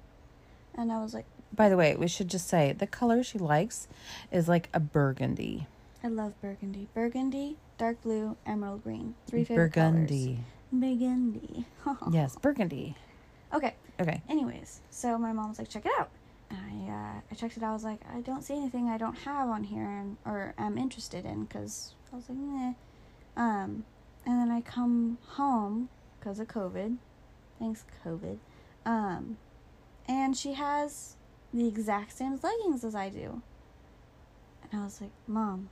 [0.76, 3.88] And I was like, By the way, we should just say the color she likes
[4.32, 5.68] is like a burgundy.
[6.04, 6.88] I love burgundy.
[6.94, 9.16] Burgundy, dark blue, emerald green.
[9.28, 9.92] Three favorite colors.
[9.94, 10.40] burgundy.
[10.72, 11.66] Burgundy.
[12.12, 12.96] Yes, burgundy.
[13.54, 13.74] Okay.
[14.00, 14.22] Okay.
[14.30, 16.10] Anyways, so my mom was like, check it out.
[16.50, 17.72] And I, uh, I checked it out.
[17.72, 20.78] I was like, I don't see anything I don't have on here and or I'm
[20.78, 22.74] interested in because I was like, meh.
[23.36, 23.86] Um,
[24.26, 26.98] and then I come home because of COVID.
[27.60, 28.38] Thanks, COVID.
[28.86, 29.38] Um,
[30.08, 31.16] and she has
[31.54, 33.42] the exact same leggings as I do.
[34.72, 35.70] And I was like, Mom,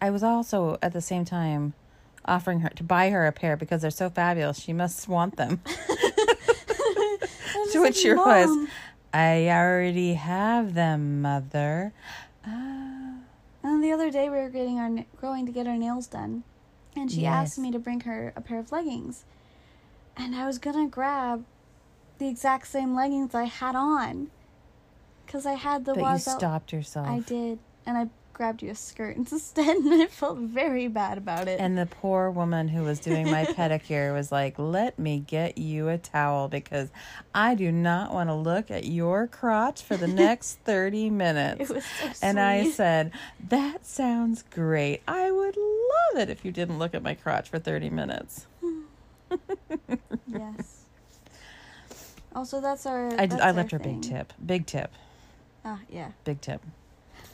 [0.00, 1.74] I was also at the same time
[2.24, 4.60] offering her to buy her a pair because they're so fabulous.
[4.60, 5.60] She must want them.
[7.72, 8.68] To which like, your was,
[9.12, 11.92] I already have them, mother.
[12.44, 13.14] Ah.
[13.62, 16.42] And the other day we were getting our going to get our nails done,
[16.96, 19.24] and she asked me to bring her a pair of leggings,
[20.16, 21.44] and I was gonna grab
[22.18, 24.30] the exact same leggings I had on,
[25.26, 27.06] cause I had the but you Oiselle- stopped yourself.
[27.06, 28.08] I did, and I
[28.40, 31.60] grabbed you a skirt instead, and I felt very bad about it.
[31.60, 35.90] And the poor woman who was doing my pedicure was like, "Let me get you
[35.90, 36.88] a towel because
[37.34, 41.74] I do not want to look at your crotch for the next 30 minutes." it
[41.74, 42.16] was so sweet.
[42.22, 43.12] And I said,
[43.46, 45.02] "That sounds great.
[45.06, 48.46] I would love it if you didn't look at my crotch for 30 minutes."
[50.26, 50.86] yes.
[52.34, 53.08] Also, that's our.
[53.20, 54.32] I, that's I our left her big tip.
[54.44, 54.90] Big tip.
[55.62, 56.12] Ah, yeah.
[56.24, 56.62] Big tip.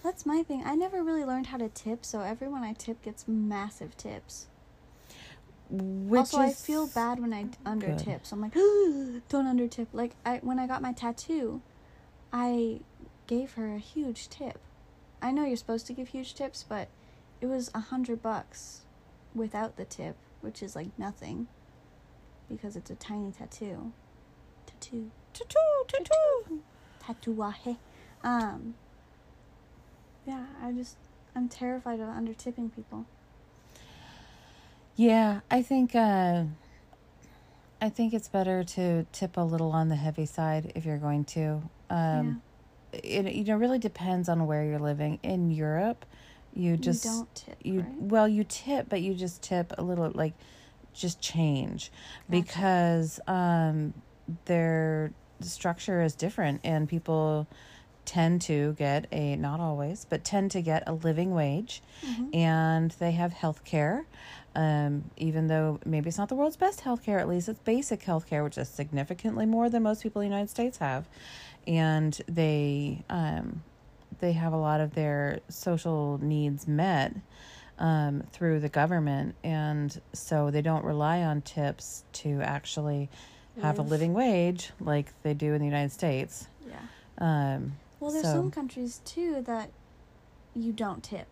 [0.02, 0.62] That's my thing.
[0.64, 4.46] I never really learned how to tip, so everyone I tip gets massive tips.
[5.68, 7.98] Which also, I feel bad when I under good.
[7.98, 8.26] tip.
[8.26, 8.54] So I'm like,
[9.28, 9.88] don't under tip.
[9.92, 11.60] Like I when I got my tattoo,
[12.32, 12.80] I
[13.26, 14.58] gave her a huge tip.
[15.20, 16.88] I know you're supposed to give huge tips, but
[17.40, 18.82] it was a hundred bucks
[19.34, 21.48] without the tip, which is like nothing
[22.48, 23.92] because it's a tiny tattoo.
[24.66, 25.10] Tattoo.
[25.32, 26.62] Tattoo, tattoo.
[27.02, 27.76] Tatuaje.
[28.22, 28.74] Um.
[30.26, 30.96] Yeah, I just
[31.34, 33.06] I'm terrified of under tipping people.
[34.96, 36.44] Yeah, I think uh,
[37.80, 41.24] I think it's better to tip a little on the heavy side if you're going
[41.26, 41.62] to.
[41.90, 42.42] Um,
[42.92, 45.18] It you know really depends on where you're living.
[45.22, 46.04] In Europe,
[46.54, 47.58] you just you don't tip.
[47.62, 48.00] you right?
[48.00, 50.32] well you tip, but you just tip a little like
[50.94, 51.92] just change
[52.30, 52.42] Gotcha.
[52.42, 53.92] because um,
[54.46, 55.12] their
[55.42, 57.46] structure is different and people
[58.06, 62.34] tend to get a not always but tend to get a living wage Mhm.
[62.34, 64.06] and they have health care.
[64.54, 68.02] Um, even though maybe it's not the world's best health care, at least it's basic
[68.04, 71.06] health care, which is significantly more than most people in the United States have.
[71.66, 73.62] And they um,
[74.20, 77.14] they have a lot of their social needs met
[77.78, 83.10] um, through the government, and so they don't rely on tips to actually
[83.60, 86.46] have a living wage like they do in the United States.
[86.66, 86.76] Yeah.
[88.00, 89.70] Well, there's So- some countries too that
[90.54, 91.28] you don't tip.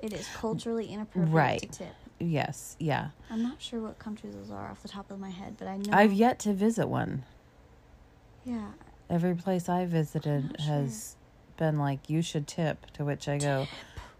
[0.00, 1.72] It is culturally inappropriate to Right.
[1.72, 1.94] tip.
[2.20, 3.10] yes, yeah.
[3.30, 5.76] I'm not sure what countries those are off the top of my head, but I
[5.76, 5.92] know.
[5.92, 7.24] I've yet to visit one.
[8.44, 8.72] Yeah.
[9.10, 11.16] Every place I visited has
[11.56, 13.66] been like, you should tip, to which I go,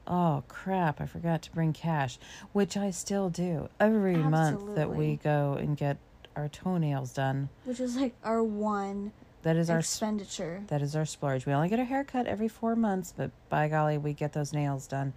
[0.07, 2.19] oh crap, I forgot to bring cash,
[2.53, 5.99] which I still do every month that we go and get
[6.37, 7.49] our toenails done.
[7.65, 10.63] Which is like our one That is our expenditure.
[10.69, 11.47] that is our splurge.
[11.47, 14.87] We only get a haircut every four months, but by golly, we get those nails
[14.87, 15.13] done,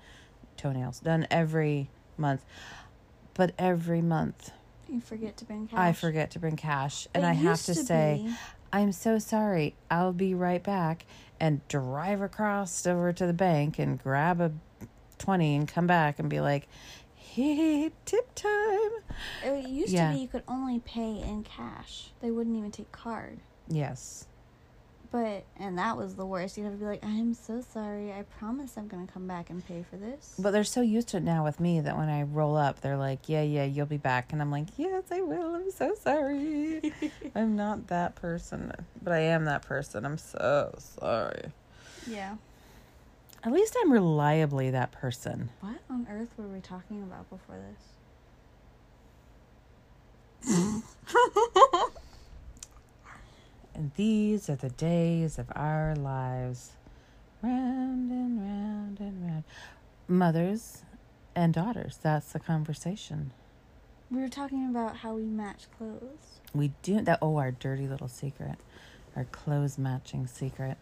[0.58, 2.44] toenails done every month.
[3.34, 4.52] But every month,
[4.88, 5.80] You forget to bring cash.
[5.80, 8.34] I forget to bring cash, and It I have used to say, be-
[8.74, 9.76] I'm so sorry.
[9.90, 11.06] I'll be right back
[11.40, 14.52] and drive across over to the bank and grab a
[15.18, 16.68] 20 and come back and be like,
[17.16, 18.92] hey, tip time.
[19.44, 20.10] It used Yeah.
[20.12, 22.12] to be you could only pay in cash.
[22.22, 23.40] They wouldn't even take card.
[23.72, 24.26] Yes.
[25.12, 26.58] But and that was the worst.
[26.58, 28.14] You'd have to be like, I'm so sorry.
[28.14, 30.36] I promise I'm gonna come back and pay for this.
[30.40, 32.96] But they're so used to it now with me that when I roll up, they're
[32.98, 34.32] like, yeah, yeah, you'll be back.
[34.32, 35.56] And I'm like, yes, I will.
[35.56, 36.94] I'm so sorry.
[37.36, 40.06] I'm not that person, but I am that person.
[40.06, 41.52] I'm so sorry.
[42.08, 42.36] yeah.
[43.44, 45.50] At least I'm reliably that person.
[45.62, 47.58] What on earth were we talking about before
[50.44, 50.54] this?
[53.74, 56.72] And these are the days of our lives.
[57.44, 59.44] Round and round and round.
[60.08, 60.82] Mothers
[61.36, 63.32] and daughters, that's the conversation.
[64.10, 66.40] We were talking about how we match clothes.
[66.52, 67.20] We do that.
[67.22, 68.56] Oh, our dirty little secret.
[69.16, 70.78] Our clothes matching secret.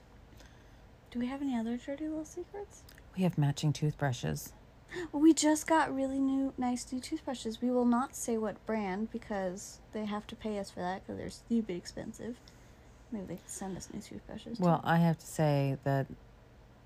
[1.12, 2.84] Do we have any other dirty little secrets?
[3.18, 4.54] We have matching toothbrushes.
[5.12, 7.62] We just got really new, nice new toothbrushes.
[7.62, 11.18] We will not say what brand because they have to pay us for that because
[11.18, 12.38] they're stupid expensive.
[13.12, 14.58] Maybe they send us new toothbrushes.
[14.58, 14.64] too.
[14.64, 16.08] Well, I have to say that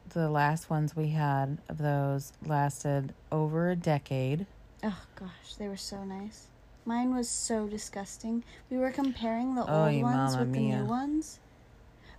[0.10, 4.46] the last ones we had of those lasted over a decade.
[4.84, 6.48] oh gosh, they were so nice.
[6.86, 8.44] Mine was so disgusting.
[8.70, 11.40] We were comparing the Oh, old ones with the new ones.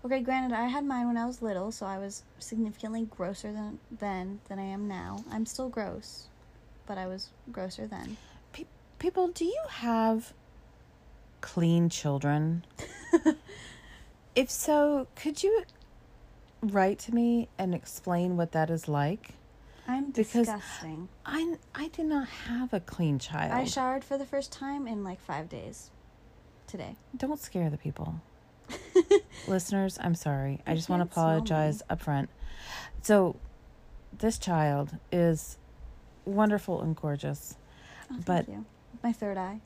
[0.04, 3.78] Okay, granted, I had mine when I was little, so I was significantly grosser than
[3.90, 5.24] then than I am now.
[5.30, 6.28] I'm still gross,
[6.86, 8.16] but I was grosser then.
[8.98, 10.32] People, do you have
[11.42, 12.64] clean children?
[14.34, 15.64] if so, could you
[16.62, 19.34] write to me and explain what that is like?
[19.86, 21.08] I'm Because disgusting.
[21.26, 23.52] I I do not have a clean child.
[23.52, 25.90] I showered for the first time in like five days.
[26.66, 26.96] Today.
[27.16, 28.20] Don't scare the people.
[29.46, 30.60] Listeners, I'm sorry.
[30.66, 31.32] I You just want to can't smell me.
[31.36, 32.30] apologize up front.
[33.02, 33.36] So,
[34.16, 35.58] this child is
[36.24, 37.56] wonderful and gorgeous.
[38.10, 38.64] Oh, thank But- you.
[39.02, 39.60] My third eye.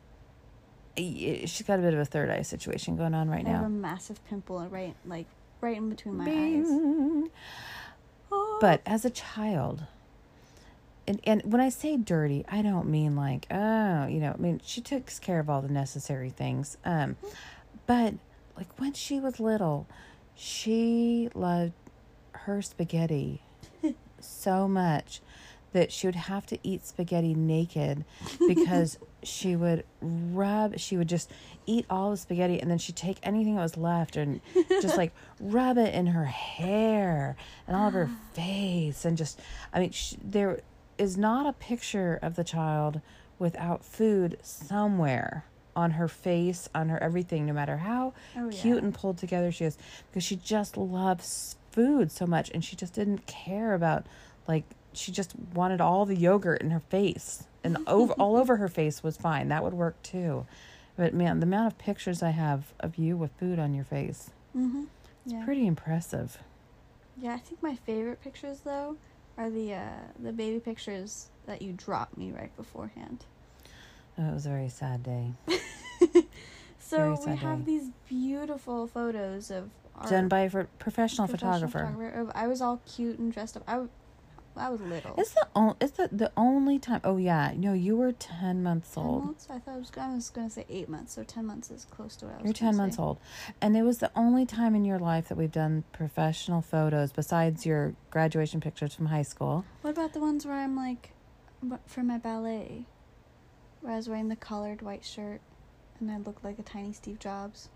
[0.99, 3.51] She's got a bit of a third eye situation going on right now.
[3.51, 5.27] I have a massive pimple right like
[5.61, 6.69] right in between my eyes.
[6.69, 7.31] Bing.
[8.61, 9.85] But as a child,
[11.07, 14.61] and, and when I say dirty, I don't mean like, oh, you know, I mean,
[14.63, 16.77] she takes care of all the necessary things.
[16.85, 17.17] Um,
[17.87, 18.15] but
[18.57, 19.87] like when she was little,
[20.35, 21.73] she loved
[22.33, 23.41] her spaghetti
[24.21, 25.23] so much
[25.73, 28.05] that she would have to eat spaghetti naked
[28.47, 31.31] because she would rub she would just
[31.67, 34.41] eat all the spaghetti and then she'd take anything that was left and
[34.81, 38.17] just like rub it in her hair and all of her ah.
[38.33, 39.41] face and just
[39.73, 40.61] i mean sh there
[40.99, 43.01] is not a picture of the child
[43.39, 45.45] without food somewhere
[45.77, 48.83] on her face on her everything no matter how Oh, cute yeah.
[48.85, 49.79] and pulled together she is
[50.11, 54.07] because she just loves food so much and she just didn't care about
[54.49, 58.69] like she just wanted all the yogurt in her face and over all over her
[58.69, 60.47] face was fine that would work too
[60.97, 64.31] but man the amount of pictures i have of you with food on your face
[64.57, 64.85] Mm-hmm.
[65.27, 65.45] Yeah.
[65.45, 66.39] pretty impressive
[67.21, 68.97] Yeah, I think my favorite pictures though
[69.37, 73.25] are the uh, the baby pictures that you dropped me right beforehand.
[74.19, 75.33] Oh, it was a very sad day.
[76.79, 77.73] so Very we have day.
[77.73, 81.79] these beautiful photos of our Done by a professional, professional photographer.
[81.79, 83.63] photographer I was all cute and dressed up.
[83.69, 83.83] I,
[84.59, 85.15] I was little.
[85.17, 85.75] It's the only.
[85.81, 87.01] It's the the only time.
[87.05, 89.07] Oh yeah, no, you were ten months old.
[89.07, 89.25] 10 old.
[89.25, 89.47] months?
[89.51, 91.87] I thought I was, I was going to say eight months, so 10 months is
[91.91, 93.03] close to what I was You're 10 months say.
[93.03, 93.19] old.
[93.61, 97.65] And it was the only time in your life that we've done professional photos besides
[97.65, 99.65] your graduation pictures from high school.
[99.83, 101.13] What about the ones where I'm like,
[101.87, 102.87] for my ballet,
[103.81, 105.41] where I was wearing the collared white shirt
[106.01, 107.69] and I looked like a tiny Steve Jobs?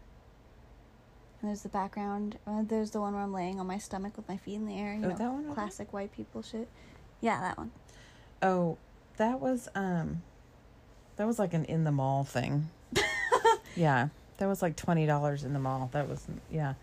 [1.43, 2.38] And there's the background.
[2.47, 4.78] Uh, there's the one where I'm laying on my stomach with my feet in the
[4.78, 4.95] air.
[4.95, 5.55] You Oh, know, that one, okay.
[5.55, 6.68] classic white people shit.
[7.20, 7.72] Yeah, that one.
[8.40, 8.78] Oh,
[9.16, 10.22] that was um
[11.16, 12.68] that was like an in the mall thing.
[13.76, 14.09] yeah.
[14.38, 15.88] That was like $20 in the mall.
[15.93, 16.74] That was yeah.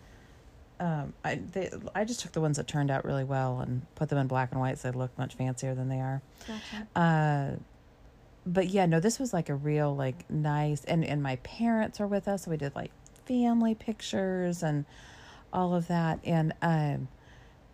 [0.78, 4.08] Um I they I just took the ones that turned out really well and put
[4.10, 6.20] them in black and white so they look much fancier than they are.
[6.46, 6.86] Gotcha.
[6.98, 7.56] Uh
[8.46, 12.06] but yeah, no, this was like a real like nice and and my parents are
[12.06, 12.90] with us, so we did like
[13.30, 14.84] family pictures and
[15.52, 17.06] all of that and um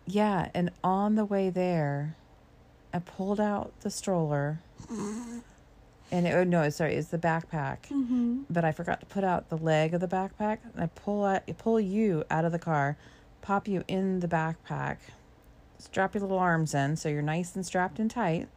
[0.08, 2.14] yeah, and on the way there
[2.92, 4.60] I pulled out the stroller
[6.10, 7.88] and it, oh, no, sorry, it's the backpack.
[7.90, 8.42] Mm-hmm.
[8.48, 11.42] But I forgot to put out the leg of the backpack and I pull out
[11.58, 12.96] pull you out of the car,
[13.42, 14.98] pop you in the backpack,
[15.78, 18.48] strap your little arms in so you're nice and strapped in tight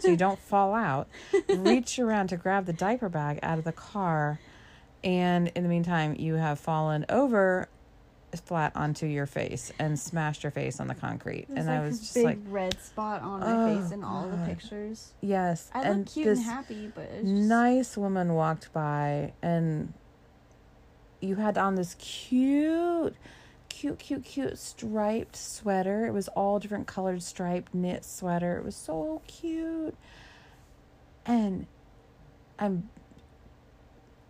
[0.00, 1.08] so you don't fall out.
[1.48, 4.38] Reach around to grab the diaper bag out of the car,
[5.04, 7.68] and in the meantime, you have fallen over
[8.44, 11.46] flat onto your face and smashed your face on the concrete.
[11.48, 14.04] There's and like I was just big like, red spot on my Oh, face in
[14.04, 15.12] all the pictures.
[15.20, 15.70] yes.
[15.72, 19.94] I and look cute and happy, but just, nice woman walked by, and
[21.20, 23.14] you had on this cute.
[23.70, 26.06] Cute, cute, cute striped sweater.
[26.06, 28.56] It was all different colored striped knit sweater.
[28.58, 29.94] It was so cute.
[31.24, 31.66] And
[32.58, 32.88] I'm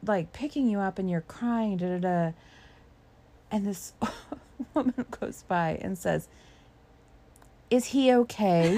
[0.05, 2.33] like picking you up and you're crying, da da da.
[3.51, 3.93] And this
[4.75, 6.29] woman goes by and says,
[7.71, 8.77] Is he okay?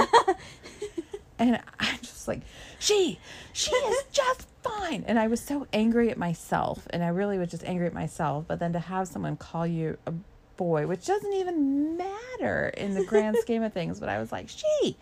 [1.39, 2.41] and I'm just like,
[2.79, 3.19] She,
[3.53, 5.05] she is just fine.
[5.07, 6.87] And I was so angry at myself.
[6.91, 8.45] And I really was just angry at myself.
[8.47, 10.13] But then to have someone call you a
[10.57, 14.49] boy, which doesn't even matter in the grand scheme of things, but I was like,
[14.49, 14.97] She,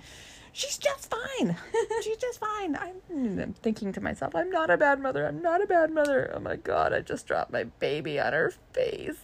[0.58, 1.56] she's just fine.
[2.02, 2.76] She's just fine.
[2.76, 5.26] I'm, I'm thinking to myself, I'm not a bad mother.
[5.26, 6.32] I'm not a bad mother.
[6.34, 9.20] Oh my God, I just dropped my baby on her face.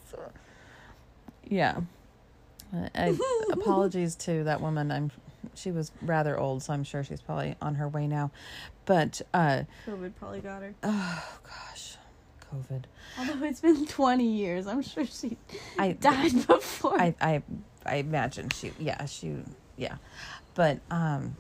[1.45, 1.81] Yeah.
[2.73, 3.19] Uh, I,
[3.51, 4.93] apologies to that woman.
[4.93, 5.11] I'm
[5.55, 8.31] she was rather old, so I'm sure she's probably on her way now.
[8.85, 10.75] But uh COVID probably got her.
[10.85, 11.97] oh gosh,
[12.53, 12.85] COVID.
[13.19, 15.37] Although it's been 20 years, I'm sure she
[15.79, 17.01] I died before.
[17.01, 17.43] I I
[17.85, 19.37] I imagine she yeah, she
[19.77, 19.97] yeah.
[20.55, 21.37] But um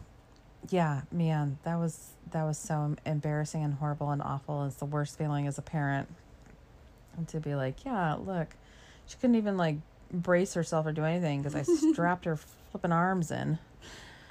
[0.71, 4.65] yeah, man, that was that was so embarrassing and horrible and awful.
[4.65, 6.09] It's the worst feeling as a parent
[7.17, 8.49] and to be like, yeah, look,
[9.07, 9.77] she couldn't even like
[10.11, 11.63] brace herself or do anything because I
[11.93, 12.37] strapped her
[12.71, 13.59] flipping arms in.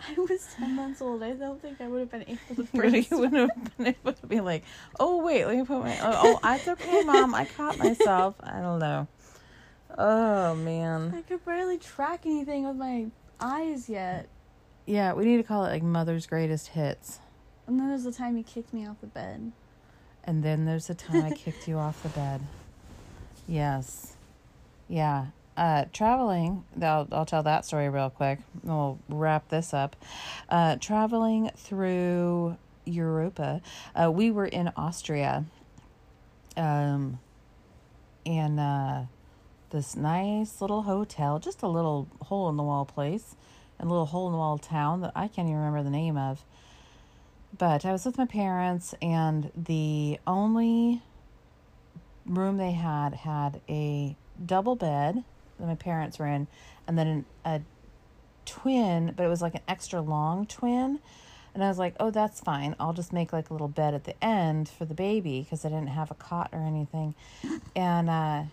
[0.05, 1.23] I was 10 months old.
[1.23, 3.09] I don't think I would have been able to brace.
[3.09, 4.63] wouldn't have been able to be like,
[4.99, 8.35] oh wait, let me put my oh, oh it's okay, mom, I caught myself.
[8.41, 9.07] I don't know.
[9.97, 11.13] Oh man.
[11.15, 13.05] I could barely track anything with my
[13.39, 14.27] eyes yet.
[14.85, 17.19] Yeah, we need to call it like mother's greatest hits.
[17.67, 19.51] And then there's the time you kicked me off the bed.
[20.25, 22.41] And then there's the time I kicked you off the bed.
[23.47, 24.15] Yes.
[24.89, 25.27] Yeah.
[25.55, 28.39] Uh, traveling, I'll, I'll tell that story real quick.
[28.63, 29.95] We'll wrap this up.
[30.49, 33.61] Uh, traveling through Europa,
[33.95, 35.45] uh, we were in Austria.
[36.57, 37.19] Um,
[38.25, 39.07] in uh,
[39.71, 43.35] this nice little hotel, just a little hole in the wall place,
[43.87, 46.43] a little hole in the wall town that I can't even remember the name of.
[47.57, 51.01] But I was with my parents, and the only
[52.25, 55.23] room they had had a double bed
[55.59, 56.47] that my parents were in,
[56.87, 57.61] and then a
[58.45, 60.99] twin, but it was like an extra long twin.
[61.53, 62.75] And I was like, oh, that's fine.
[62.79, 65.69] I'll just make like a little bed at the end for the baby because I
[65.69, 67.13] didn't have a cot or anything.
[67.75, 68.43] And uh,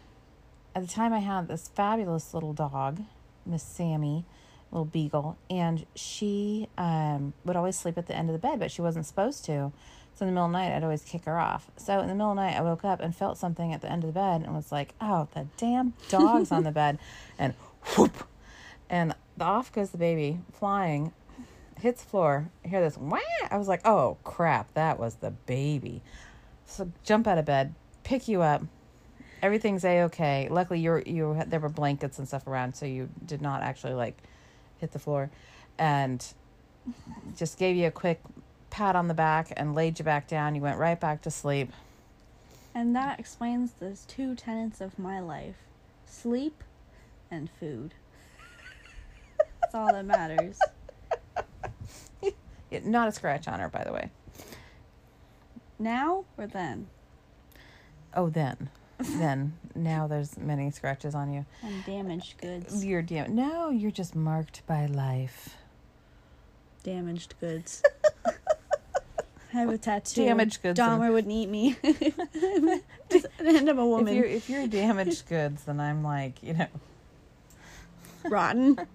[0.74, 3.00] at the time, I had this fabulous little dog,
[3.46, 4.26] Miss Sammy,
[4.70, 8.70] little beagle, and she um, would always sleep at the end of the bed, but
[8.70, 9.72] she wasn't supposed to.
[10.14, 11.70] So in the middle of the night, I'd always kick her off.
[11.76, 13.90] So in the middle of the night, I woke up and felt something at the
[13.90, 16.98] end of the bed and was like, oh, the damn dog's on the bed.
[17.38, 17.54] And
[17.96, 18.28] whoop.
[18.90, 21.12] And off goes the baby flying,
[21.80, 22.50] hits the floor.
[22.64, 23.18] I hear this wah.
[23.50, 26.02] I was like, oh, crap, that was the baby.
[26.66, 28.62] So jump out of bed, pick you up,
[29.42, 30.48] everything's a okay.
[30.50, 34.16] Luckily, you're you there were blankets and stuff around, so you did not actually like
[34.80, 35.30] hit the floor,
[35.78, 36.24] and
[37.36, 38.20] just gave you a quick
[38.70, 40.54] pat on the back and laid you back down.
[40.54, 41.72] You went right back to sleep.
[42.74, 45.56] And that explains the two tenets of my life
[46.06, 46.62] sleep
[47.30, 47.94] and food.
[49.60, 50.58] That's all that matters.
[52.84, 54.10] Not a scratch on her, by the way.
[55.78, 56.88] Now or then?
[58.14, 58.70] Oh, then,
[59.03, 61.44] then now there's many scratches on you.
[61.62, 62.84] And damaged goods.
[62.84, 65.57] You're dam- no, you're just marked by life.
[66.82, 67.82] Damaged goods.
[68.26, 68.32] I
[69.53, 70.24] have a tattoo.
[70.24, 71.76] Damaged goods and- Dahmer wouldn't eat me.
[71.82, 74.14] End of a If woman.
[74.14, 76.68] you're if you're damaged goods, then I'm like you know
[78.24, 78.78] Rotten.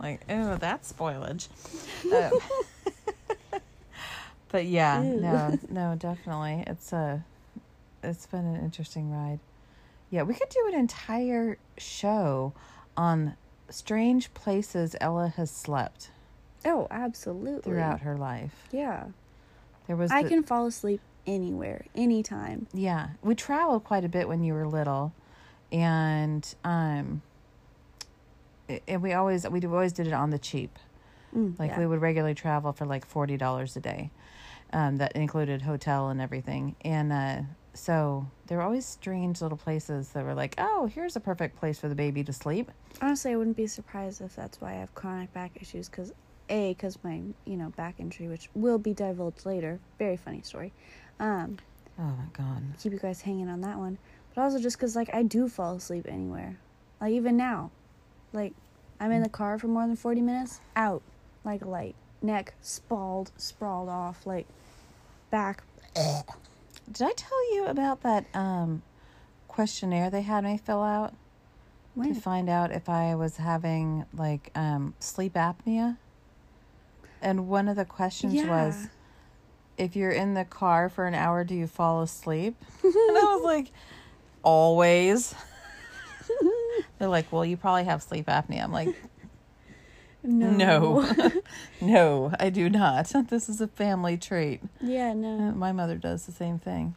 [0.00, 1.48] like oh that's spoilage.
[2.12, 2.32] Um,
[4.56, 5.20] but yeah, Ew.
[5.20, 7.22] no, no, definitely, it's a
[8.02, 9.38] it's been an interesting ride.
[10.08, 12.54] Yeah, we could do an entire show
[12.96, 13.36] on
[13.68, 16.10] strange places Ella has slept
[16.64, 17.70] Oh, absolutely.
[17.70, 18.66] throughout her life.
[18.72, 19.08] Yeah.
[19.88, 22.66] There was I the- can fall asleep anywhere, anytime.
[22.72, 25.12] Yeah, we traveled quite a bit when you were little,
[25.70, 27.20] and um,
[28.88, 30.78] and we always we always did it on the cheap.
[31.36, 31.80] Mm, Like yeah.
[31.80, 34.10] we would regularly travel for like forty dollars a day,
[34.72, 36.76] um, that included hotel and everything.
[36.82, 37.42] And uh,
[37.74, 41.78] so there were always strange little places that were like, oh, here's a perfect place
[41.78, 42.70] for the baby to sleep.
[43.00, 45.88] Honestly, I wouldn't be surprised if that's why I have chronic back issues.
[45.88, 46.12] Because
[46.48, 49.80] a, because my you know back injury, which will be divulged later.
[49.98, 50.72] Very funny story.
[51.18, 51.58] Um,
[51.98, 52.62] Oh my god.
[52.78, 53.98] keep you guys hanging on that one.
[54.34, 56.58] But also just because like I do fall asleep anywhere,
[57.00, 57.70] like even now,
[58.32, 58.52] like
[59.00, 61.02] I'm in the car for more than forty minutes, out
[61.44, 61.96] like a light,
[62.26, 64.46] neck sprawled, sprawled off, like
[65.30, 65.62] back.
[65.94, 68.82] Did I tell you about that um,
[69.48, 71.14] questionnaire they had me fill out
[72.02, 75.96] to find out if I was having like um, sleep apnea?
[77.22, 78.88] And one of the questions was,
[79.78, 82.54] if you're in the car for an hour, do you fall asleep?
[82.84, 83.72] and I was like,
[84.42, 85.34] always.
[86.98, 88.62] They're like, well, you probably have sleep apnea.
[88.62, 88.94] I'm like,
[90.26, 90.50] No.
[90.50, 91.32] no,
[91.80, 93.12] no, I do not.
[93.28, 94.60] This is a family trait.
[94.80, 95.38] yeah, Uh, no.
[95.52, 96.94] My mother does the same thing.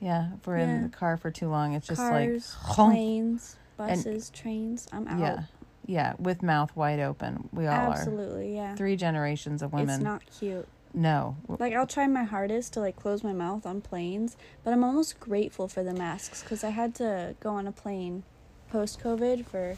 [0.00, 0.68] Yeah, if we're Yeah.
[0.76, 4.86] in the car for too long, it's just Cars, like, planes, buses, trains.
[4.92, 5.18] I'm out.
[5.20, 5.42] yeah,
[5.86, 7.48] yeah, with mouth wide open.
[7.52, 8.74] We all Absolutely, yeah.
[8.76, 9.90] Three generations of women.
[9.96, 10.66] It's not cute.
[10.94, 14.84] no, Like I'll try my hardest to like close my mouth on planes, but I'm
[14.84, 18.22] almost grateful for the masks because I had to go on a plane
[18.70, 19.74] post COVID for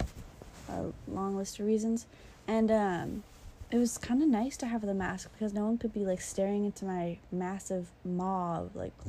[0.68, 2.06] a long list of reasons,
[2.48, 3.22] and um,
[3.70, 6.20] it was kind of nice to have the mask because no one could be like
[6.20, 8.92] staring into my massive maw like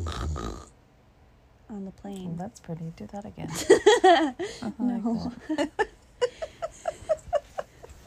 [1.69, 2.36] on the plane.
[2.38, 2.91] that's pretty.
[2.95, 3.49] Do that again.
[4.61, 5.31] Uh-huh, like No.
[5.57, 5.69] that.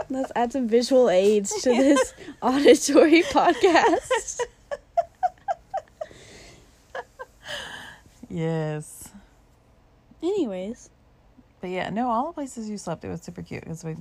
[0.08, 4.40] Let's add some visual aids to this auditory podcast.
[8.28, 9.08] Yes.
[10.22, 10.90] Anyways,
[11.60, 13.62] But yeah, no, all the places you slept, it was super cute.
[13.62, 13.92] Because we,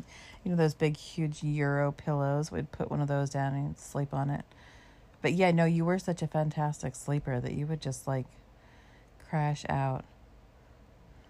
[0.43, 4.13] you know, those big, huge Euro pillows, we'd put one of those down and sleep
[4.13, 4.43] on it.
[5.21, 8.25] But yeah, no, you were such a fantastic sleeper that you would just like
[9.29, 10.03] crash out.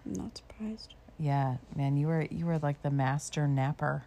[0.04, 0.94] I'm not surprised.
[1.18, 4.04] Yeah, man, you were you were like the master napper.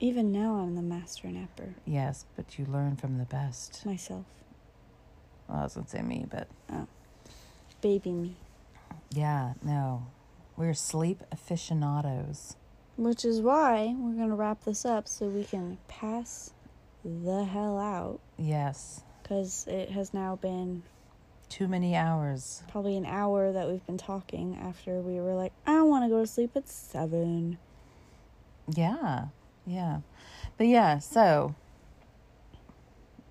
[0.00, 3.86] Even now, I'm the master napper Yes, but you learn from the best.
[3.86, 4.24] myself.
[5.48, 6.86] Well, I was gonna say me, but Oh.
[7.80, 8.36] Baby me.
[9.10, 10.06] yeah, no,
[10.56, 12.56] we're sleep aficionados.
[12.96, 16.52] Which is why we're going to wrap this up so we can pass
[17.04, 18.20] the hell out.
[18.38, 20.82] Yes, Because it has now been
[21.48, 22.62] too many hours.
[22.68, 26.20] probably an hour that we've been talking after we were like, I want to go
[26.20, 27.58] to sleep at seven.
[28.68, 29.26] Yeah,
[29.66, 30.00] yeah,
[30.56, 30.98] but yeah.
[30.98, 31.54] So,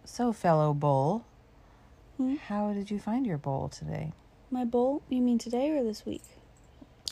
[0.05, 1.23] so fellow bowl,
[2.17, 2.35] Hmm?
[2.35, 4.11] how did you find your bowl today?
[4.51, 5.01] My bowl?
[5.09, 6.21] You mean today or this week?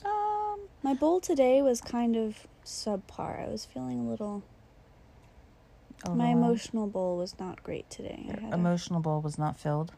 [0.05, 3.45] Um, My bowl today was kind of subpar.
[3.45, 4.43] I was feeling a little.
[6.09, 8.25] My emotional bowl was not great today.
[8.27, 9.91] Had a- emotional bowl was not filled,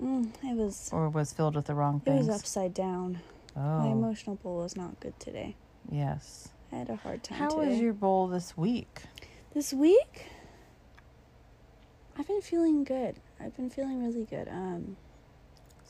[0.00, 0.88] Mm, it was.
[0.92, 2.26] or was filled with the wrong things.
[2.26, 3.18] It was upside down.
[3.56, 5.56] oh, My emotional bowl was not good today.
[5.90, 6.48] yes.
[6.70, 7.70] I had a hard time How today.
[7.70, 9.02] was your bowl this week?
[9.54, 10.26] This week,
[12.16, 13.16] I've been feeling good.
[13.40, 14.46] I've been feeling really good.
[14.48, 14.96] Um,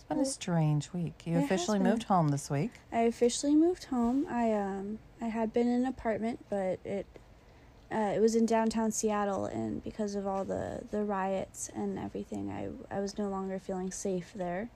[0.09, 1.23] been a strange week.
[1.25, 2.73] You it officially moved home this week.
[2.93, 4.27] I officially moved home.
[4.29, 7.07] I um, I had been in an apartment, but it,
[7.93, 12.51] uh, it was in downtown Seattle, and because of all the the riots and everything,
[12.51, 14.71] I I was no longer feeling safe there.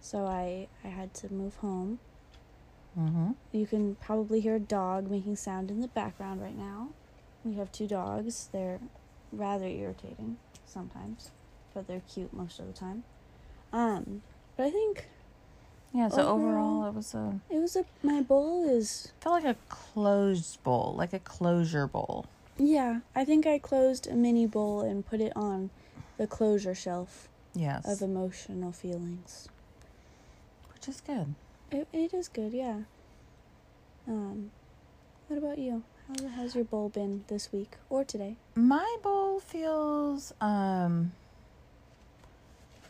[0.00, 1.98] so I I had to move home.
[2.98, 3.30] Mm-hmm.
[3.52, 6.88] You can probably hear a dog making sound in the background right now.
[7.44, 8.48] We have two dogs.
[8.52, 8.80] They're
[9.32, 11.30] rather irritating sometimes,
[11.72, 13.04] but they're cute most of the time.
[13.72, 14.22] Um,
[14.60, 15.06] but I think
[15.94, 16.08] Yeah.
[16.08, 19.56] So overall, Overall- it was a it was a my bowl is felt like a
[19.70, 22.26] closed bowl, like a closure bowl.
[22.58, 23.00] yeah.
[23.14, 25.70] I think I closed a mini bowl and put it on
[26.18, 27.86] the closure shelf Yes.
[27.88, 29.48] of emotional feelings.
[30.74, 31.34] which is good.
[31.70, 32.80] It it is good, yeah.
[34.06, 34.50] Um,
[35.28, 35.82] what about you?
[36.08, 38.36] How how's your bowl been this week or today?
[38.54, 41.12] My bowl feels um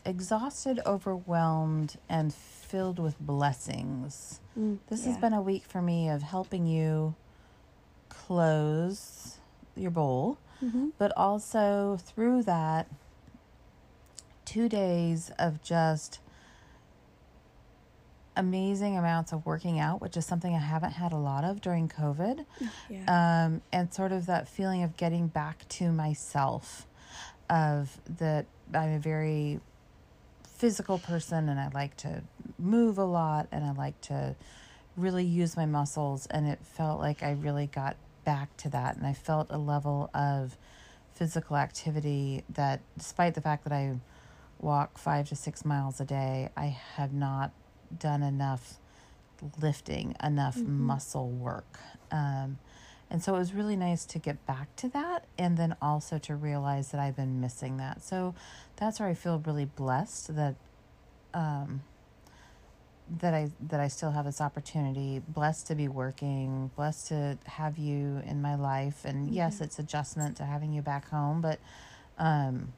[0.05, 4.39] exhausted, overwhelmed, and filled with blessings.
[4.57, 5.11] Mm, This yeah.
[5.11, 7.15] has been a week for me of helping you
[8.09, 9.37] close
[9.75, 10.89] your bowl, Mm-hmm.
[10.99, 12.87] but also through that,
[14.45, 16.19] two days of just
[18.35, 21.89] amazing amounts of working out, which is something I haven't had a lot of during
[21.89, 22.45] COVID
[22.89, 23.45] Yeah.
[23.45, 26.85] um, and sort of that feeling of getting back to myself
[27.49, 29.59] of that I'm a very
[30.61, 32.21] physical person and I like to
[32.59, 34.35] move a lot and I like to
[34.95, 37.95] really use my muscles and it felt like I really got
[38.25, 40.55] back to that and I felt a level of
[41.15, 43.95] physical activity that despite the fact that I
[44.59, 47.53] walk 5 to 6 miles a day I have not
[47.97, 48.77] done enough
[49.59, 50.77] lifting enough Mhm.
[50.77, 51.79] muscle work
[52.11, 52.59] um,
[53.11, 56.33] and so it was really nice to get back to that and then also to
[56.33, 58.01] realize that I've been missing that.
[58.01, 58.33] So
[58.77, 60.55] that's where I feel really blessed that
[61.33, 61.81] um,
[63.19, 67.77] that I that I still have this opportunity, blessed to be working, blessed to have
[67.77, 69.03] you in my life.
[69.03, 69.61] And yes, Mhm.
[69.65, 71.59] it's adjustment to having you back home, but
[72.17, 72.71] um,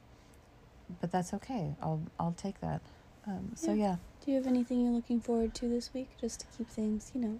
[1.00, 1.76] but that's okay.
[1.82, 2.82] I'll I'll take that.
[3.28, 3.76] Um, so Yeah.
[3.76, 3.96] yeah.
[4.26, 7.22] Do you have anything you're looking forward to this week, just to keep things, you
[7.22, 7.40] know,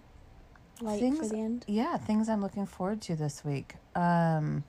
[0.80, 1.64] light for Things- the end?
[1.68, 3.76] Yeah, things I'm looking forward to this week.
[3.94, 4.64] Um,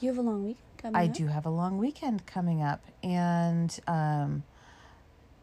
[0.00, 1.12] You have a long week coming I up?
[1.12, 4.42] do have a long weekend coming up, and um,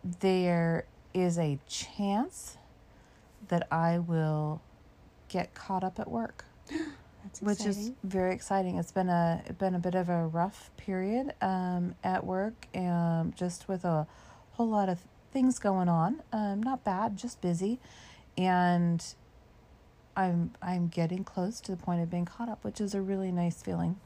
[0.03, 2.57] there is a chance
[3.47, 4.61] that I will
[5.29, 6.45] get caught up at work,
[7.41, 8.77] which is very exciting.
[8.77, 13.67] It's been a been a bit of a rough period um, at work, um, just
[13.67, 14.07] with a
[14.53, 14.99] whole lot of
[15.31, 16.21] things going on.
[16.33, 17.79] Um, not bad, just busy,
[18.37, 19.03] and
[20.17, 23.31] I'm I'm getting close to the point of being caught up, which is a really
[23.31, 23.97] nice feeling.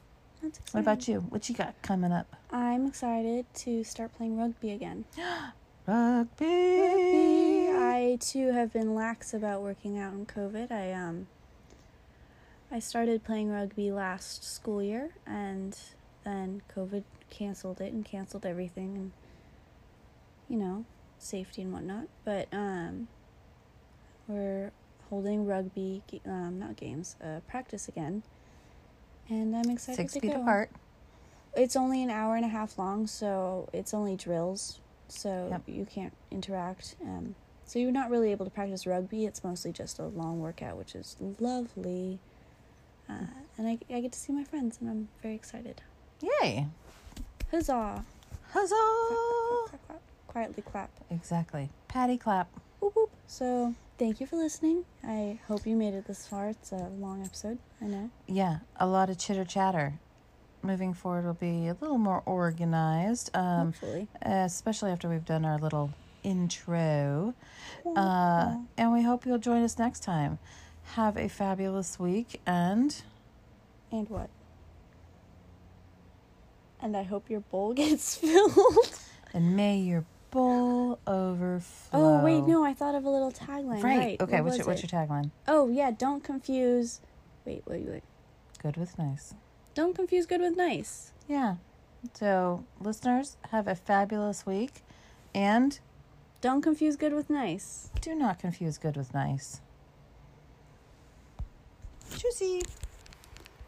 [0.42, 0.84] That's exciting.
[0.84, 1.20] What about you?
[1.20, 2.36] What you got coming up?
[2.50, 5.06] I'm excited to start playing rugby again.
[5.86, 6.44] Rugby.
[6.44, 7.68] Rugby.
[7.72, 10.70] I too have been lax about working out in COVID.
[10.70, 11.28] I um
[12.70, 15.78] I started playing rugby last school year and
[16.24, 19.12] then COVID canceled it and canceled everything and
[20.48, 20.84] you know,
[21.18, 22.08] safety and whatnot.
[22.24, 23.08] But um
[24.28, 24.72] we're
[25.12, 28.22] holding rugby um not games, uh practice again.
[29.28, 30.40] And I'm excited Six to feet go.
[30.40, 30.70] apart.
[31.54, 35.62] It's only an hour and a half long, so it's only drills, so Yep.
[35.66, 36.96] you can't interact.
[37.02, 37.34] Um,
[37.66, 39.26] so you're not really able to practice rugby.
[39.26, 42.18] It's mostly just a long workout, which is lovely.
[43.08, 43.26] Uh,
[43.58, 45.82] and I, I get to see my friends, and I'm very excited.
[46.22, 46.66] Yay.
[47.50, 48.02] Huzzah!
[48.52, 48.74] Huzzah.
[48.74, 50.00] Clap, clap, clap.
[50.28, 50.90] Quietly clap.
[51.10, 51.68] Exactly.
[51.88, 52.48] Patty clap.
[52.80, 53.10] Whoop, whoop.
[53.26, 54.84] So thank you for listening.
[55.04, 56.48] I hope you made it this far.
[56.48, 58.10] It's a long episode, I know.
[58.26, 60.00] Yeah, a lot of chitter chatter.
[60.60, 64.08] Moving forward will be a little more organized, um, Hopefully.
[64.22, 65.92] especially after we've done our little
[66.24, 67.32] intro.
[67.94, 70.40] Uh, and we hope you'll join us next time.
[70.94, 73.02] Have a fabulous week and
[73.92, 74.30] and what?
[76.80, 78.98] And I hope your bowl gets filled.
[79.32, 80.04] and may your
[80.36, 81.90] overflow.
[81.92, 83.82] Oh wait, no, I thought of a little tagline.
[83.82, 83.98] Right.
[83.98, 84.20] Right.
[84.20, 84.36] Okay.
[84.36, 85.30] what What's your, what's your tagline?
[85.46, 87.00] Oh yeah, don't confuse.
[87.44, 88.02] Wait, wait, wait.
[88.62, 89.34] Good with nice.
[89.74, 91.12] Don't confuse good with nice.
[91.28, 91.56] Yeah.
[92.14, 94.82] So, listeners, have a fabulous week
[95.34, 95.78] and
[96.40, 97.90] Don't confuse good with nice.
[98.00, 99.60] do not confuse good with nice.
[102.16, 102.62] Juicy.